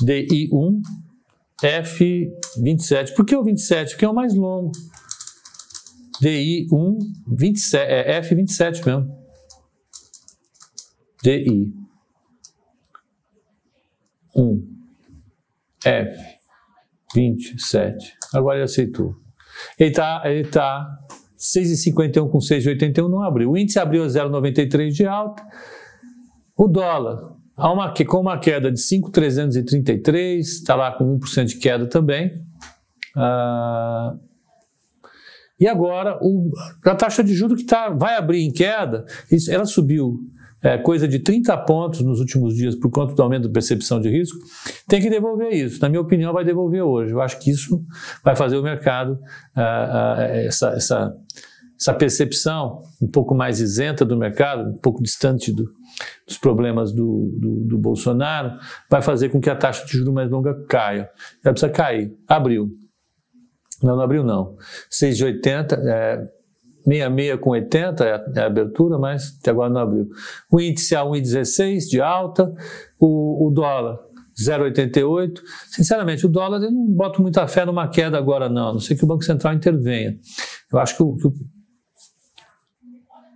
DI1, 0.04 0.82
F27. 1.63 3.13
Por 3.15 3.25
que 3.25 3.36
o 3.36 3.43
27? 3.43 3.91
Porque 3.91 4.06
é 4.06 4.10
o 4.10 4.13
mais 4.13 4.34
longo. 4.34 4.71
DI1, 6.21 6.97
27, 7.27 7.91
é 7.91 8.21
F27 8.21 8.86
mesmo. 8.86 9.21
DI 11.23 11.73
1 14.36 14.71
F 15.84 16.17
27. 17.15 18.13
Agora 18.34 18.57
ele 18.57 18.63
aceitou. 18.63 19.15
Ele 19.77 19.89
está 19.89 20.21
ele 20.25 20.47
tá 20.47 20.88
6,51 21.38 22.29
com 22.29 22.38
6,81 22.38 23.10
não 23.10 23.21
abriu. 23.21 23.51
O 23.51 23.57
índice 23.57 23.79
abriu 23.79 24.03
a 24.03 24.07
0,93 24.07 24.89
de 24.89 25.05
alta. 25.05 25.43
O 26.55 26.67
dólar, 26.67 27.36
uma, 27.57 27.93
com 27.93 28.19
uma 28.19 28.39
queda 28.39 28.71
de 28.71 28.79
5,333, 28.79 30.47
está 30.47 30.75
lá 30.75 30.91
com 30.91 31.17
1% 31.19 31.45
de 31.45 31.57
queda 31.57 31.88
também. 31.88 32.31
Ah, 33.15 34.15
e 35.62 35.67
agora, 35.67 36.17
o, 36.24 36.50
a 36.84 36.95
taxa 36.95 37.24
de 37.24 37.36
juros 37.36 37.62
que 37.62 37.67
tá, 37.67 37.89
vai 37.89 38.17
abrir 38.17 38.41
em 38.41 38.52
queda, 38.52 39.06
isso, 39.32 39.52
ela 39.52 39.63
subiu 39.63 40.19
é, 40.63 40.76
coisa 40.80 41.08
de 41.08 41.19
30 41.19 41.56
pontos 41.60 42.02
nos 42.02 42.19
últimos 42.19 42.56
dias 42.56 42.74
por 42.74 42.89
conta 42.89 43.13
do 43.13 43.21
aumento 43.21 43.47
da 43.47 43.54
percepção 43.54 44.02
de 44.02 44.10
risco, 44.10 44.39
tem 44.88 45.00
que 45.00 45.08
devolver 45.08 45.54
isso. 45.54 45.80
Na 45.80 45.88
minha 45.88 46.02
opinião, 46.02 46.34
vai 46.34 46.43
devolver 46.43 46.82
hoje. 46.82 47.13
Eu 47.13 47.21
acho 47.21 47.38
que 47.38 47.52
isso 47.52 47.86
vai 48.24 48.36
fazer 48.36 48.58
o 48.58 48.63
mercado, 48.63 49.19
ah, 49.56 50.15
ah, 50.17 50.24
essa, 50.30 50.69
essa, 50.69 51.15
essa 51.80 51.93
percepção 51.93 52.82
um 53.00 53.08
pouco 53.08 53.36
mais 53.36 53.60
isenta 53.60 54.04
do 54.04 54.17
mercado, 54.17 54.67
um 54.67 54.78
pouco 54.80 55.04
distante 55.04 55.52
do, 55.52 55.65
dos 56.28 56.39
problemas 56.39 56.91
do, 56.91 57.38
do, 57.39 57.67
do, 57.67 57.78
Bolsonaro, 57.78 58.58
vai 58.89 59.04
fazer 59.04 59.30
com 59.30 59.39
que 59.39 59.50
a 59.50 59.56
taxa 59.56 59.86
de 59.86 59.91
juros 59.91 60.12
mais 60.12 60.32
longa 60.32 60.56
caia. 60.67 61.08
Ela 61.43 61.54
precisa 61.54 61.71
cair. 61.71 62.15
Abriu. 62.28 62.80
Não, 63.81 63.95
não 63.95 64.03
abriu 64.03 64.23
não. 64.23 64.55
6,80, 64.91 65.79
é, 65.85 66.27
66 66.85 67.39
com 67.39 67.51
80 67.51 68.03
é 68.03 68.13
a, 68.13 68.25
é 68.35 68.39
a 68.41 68.45
abertura, 68.45 68.97
mas 68.97 69.37
até 69.39 69.51
agora 69.51 69.69
não 69.69 69.81
abriu. 69.81 70.09
O 70.51 70.59
índice 70.59 70.95
a 70.95 71.01
1,16 71.01 71.89
de 71.89 72.01
alta, 72.01 72.53
o, 72.99 73.47
o 73.47 73.51
dólar 73.51 73.99
0,88. 74.39 75.39
Sinceramente, 75.69 76.25
o 76.25 76.29
dólar 76.29 76.61
eu 76.61 76.71
não 76.71 76.87
boto 76.87 77.21
muita 77.21 77.47
fé 77.47 77.65
numa 77.65 77.87
queda 77.87 78.17
agora, 78.17 78.49
não, 78.49 78.69
a 78.69 78.73
não 78.73 78.79
ser 78.79 78.95
que 78.95 79.03
o 79.03 79.07
Banco 79.07 79.23
Central 79.23 79.53
intervenha. 79.53 80.17
Eu 80.71 80.79
acho 80.79 80.95
que, 80.95 81.03
o, 81.03 81.15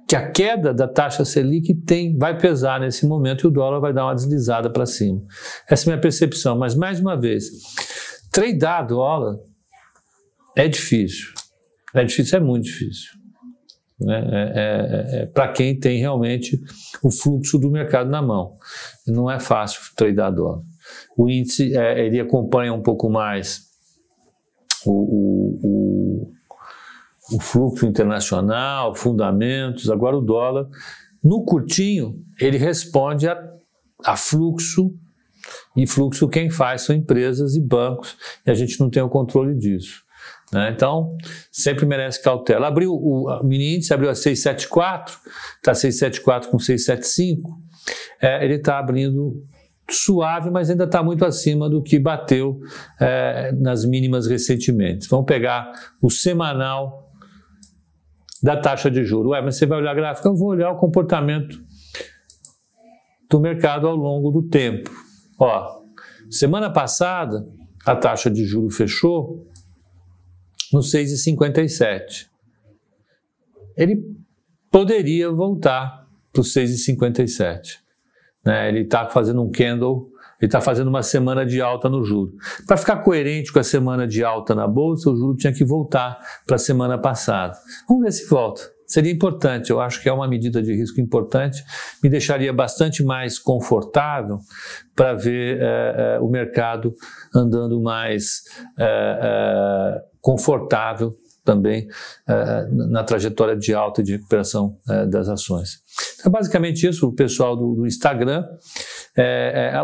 que 0.08 0.16
a 0.16 0.32
queda 0.32 0.74
da 0.74 0.88
taxa 0.88 1.26
Selic 1.26 1.74
tem, 1.86 2.18
vai 2.18 2.38
pesar 2.38 2.80
nesse 2.80 3.06
momento 3.06 3.46
e 3.46 3.48
o 3.48 3.52
dólar 3.52 3.80
vai 3.80 3.94
dar 3.94 4.06
uma 4.06 4.16
deslizada 4.16 4.70
para 4.70 4.86
cima. 4.86 5.22
Essa 5.70 5.84
é 5.84 5.86
a 5.86 5.92
minha 5.94 6.02
percepção. 6.02 6.58
Mas, 6.58 6.76
mais 6.76 7.00
uma 7.00 7.20
vez, 7.20 7.46
tradear 8.32 8.88
dólar 8.88 9.38
é 10.56 10.68
difícil. 10.68 11.34
É 11.94 12.04
difícil, 12.04 12.38
é 12.38 12.42
muito 12.42 12.66
difícil. 12.66 13.12
né, 14.00 14.20
é, 14.32 15.20
é, 15.20 15.22
é 15.22 15.26
para 15.28 15.52
quem 15.52 15.80
tem 15.80 16.00
realmente 16.00 16.60
o 17.04 17.12
fluxo 17.12 17.58
do 17.58 17.72
mercado 17.72 18.10
na 18.10 18.22
mão. 18.22 18.56
Não 19.08 19.30
é 19.30 19.40
fácil 19.40 19.82
tradear 19.96 20.34
dólar. 20.34 20.62
O 21.18 21.30
índice 21.30 21.76
é, 21.76 22.06
ele 22.06 22.20
acompanha 22.20 22.74
um 22.74 22.82
pouco 22.82 23.10
mais 23.10 23.66
o, 24.86 24.92
o, 24.92 25.60
o, 25.64 27.36
o 27.36 27.40
fluxo 27.40 27.86
internacional, 27.86 28.94
fundamentos. 28.94 29.90
Agora 29.90 30.18
o 30.18 30.22
dólar, 30.22 30.68
no 31.24 31.44
curtinho, 31.44 32.24
ele 32.40 32.58
responde 32.58 33.28
a, 33.28 33.38
a 34.04 34.16
fluxo 34.16 34.94
e 35.76 35.88
fluxo 35.88 36.28
quem 36.28 36.50
faz 36.50 36.84
são 36.84 36.96
empresas 36.96 37.56
e 37.56 37.62
bancos, 37.62 38.16
e 38.46 38.52
a 38.52 38.54
gente 38.54 38.80
não 38.80 38.90
tem 38.90 39.02
o 39.02 39.10
controle 39.10 39.56
disso. 39.56 40.05
Né? 40.52 40.72
Então, 40.76 41.18
sempre 41.52 41.86
merece 41.86 42.22
cautela. 42.22 42.68
Abriu 42.68 42.94
o 42.94 43.42
mini 43.44 43.76
índice, 43.76 43.94
abriu 43.94 44.10
a 44.10 44.16
674, 44.16 45.18
está 45.58 45.74
674 45.74 46.50
com 46.50 46.60
675, 46.60 47.60
é, 48.22 48.44
ele 48.44 48.56
está 48.56 48.80
abrindo 48.80 49.44
suave, 49.90 50.50
mas 50.50 50.70
ainda 50.70 50.86
está 50.86 51.04
muito 51.04 51.24
acima 51.26 51.70
do 51.70 51.82
que 51.82 52.00
bateu 52.00 52.60
é, 53.00 53.52
nas 53.54 53.86
mínimas 53.86 54.28
recentemente. 54.28 55.08
Vamos 55.10 55.26
pegar 55.26 55.72
o 56.02 56.10
semanal 56.10 57.12
da 58.42 58.58
taxa 58.58 58.90
de 58.90 59.04
juros. 59.04 59.32
Ué, 59.32 59.42
mas 59.42 59.58
você 59.58 59.66
vai 59.66 59.80
olhar 59.80 59.92
a 59.92 59.96
gráfica? 59.96 60.28
Eu 60.28 60.36
vou 60.36 60.50
olhar 60.50 60.72
o 60.72 60.78
comportamento 60.78 61.60
do 63.30 63.40
mercado 63.40 63.88
ao 63.88 63.96
longo 63.96 64.32
do 64.32 64.44
tempo. 64.44 64.90
Ó, 65.40 65.82
semana 66.30 66.70
passada, 66.72 67.46
a 67.86 67.96
taxa 67.96 68.30
de 68.30 68.46
juro 68.46 68.70
fechou 68.70 69.48
no 70.72 70.80
6,57. 70.80 72.28
Ele 73.78 74.04
poderia 74.72 75.32
voltar 75.32 76.06
para 76.32 76.42
o 76.42 76.44
6,57. 76.44 77.80
Né? 78.46 78.70
Ele 78.70 78.82
está 78.82 79.08
fazendo 79.08 79.42
um 79.42 79.52
candle, 79.52 80.10
ele 80.40 80.48
está 80.48 80.62
fazendo 80.62 80.88
uma 80.88 81.02
semana 81.02 81.46
de 81.46 81.62
alta 81.62 81.90
no 81.90 82.04
juro. 82.04 82.34
Para 82.68 82.78
ficar 82.78 82.98
coerente 82.98 83.52
com 83.52 83.60
a 83.60 83.64
semana 83.64 84.08
de 84.08 84.24
alta 84.24 84.54
na 84.54 84.68
bolsa, 84.68 85.10
o 85.10 85.16
juro 85.16 85.38
tinha 85.38 85.54
que 85.54 85.64
voltar 85.64 86.20
para 86.46 86.56
a 86.56 86.60
semana 86.60 86.98
passada. 86.98 87.58
Vamos 87.88 88.04
ver 88.04 88.12
se 88.12 88.28
volta. 88.28 88.76
Seria 88.86 89.12
importante, 89.12 89.72
eu 89.72 89.82
acho 89.82 90.00
que 90.02 90.08
é 90.08 90.14
uma 90.14 90.28
medida 90.28 90.62
de 90.62 90.72
risco 90.72 91.02
importante, 91.02 91.64
me 92.04 92.10
deixaria 92.10 92.54
bastante 92.54 93.04
mais 93.04 93.40
confortável 93.40 94.38
para 94.96 95.16
ver 95.16 95.60
é, 95.60 96.18
é, 96.18 96.20
o 96.20 96.30
mercado 96.30 96.94
andando 97.34 97.82
mais 97.82 98.44
é, 98.78 100.02
confortável 100.26 101.16
também 101.44 101.88
na 102.90 103.04
trajetória 103.04 103.56
de 103.56 103.76
alta 103.76 104.02
e 104.02 104.04
de 104.04 104.14
recuperação 104.14 104.76
das 105.08 105.30
ações. 105.30 105.84
Então, 106.20 106.32
basicamente 106.32 106.88
isso, 106.88 107.08
o 107.08 107.14
pessoal 107.14 107.56
do, 107.56 107.76
do 107.76 107.86
Instagram. 107.86 108.44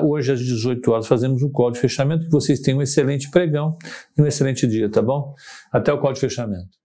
hoje 0.04 0.32
às 0.32 0.40
18 0.40 0.92
horas 0.92 1.06
fazemos 1.06 1.44
um 1.44 1.52
call 1.52 1.70
de 1.70 1.80
fechamento. 1.80 2.26
Que 2.26 2.32
vocês 2.32 2.60
tenham 2.60 2.80
um 2.80 2.82
excelente 2.82 3.30
pregão 3.30 3.78
e 4.18 4.22
um 4.24 4.26
excelente 4.26 4.66
dia, 4.66 4.90
tá 4.90 5.04
bom? 5.04 5.36
Até 5.72 5.94
o 5.94 6.00
call 6.00 6.14
de 6.14 6.20
fechamento. 6.20 6.81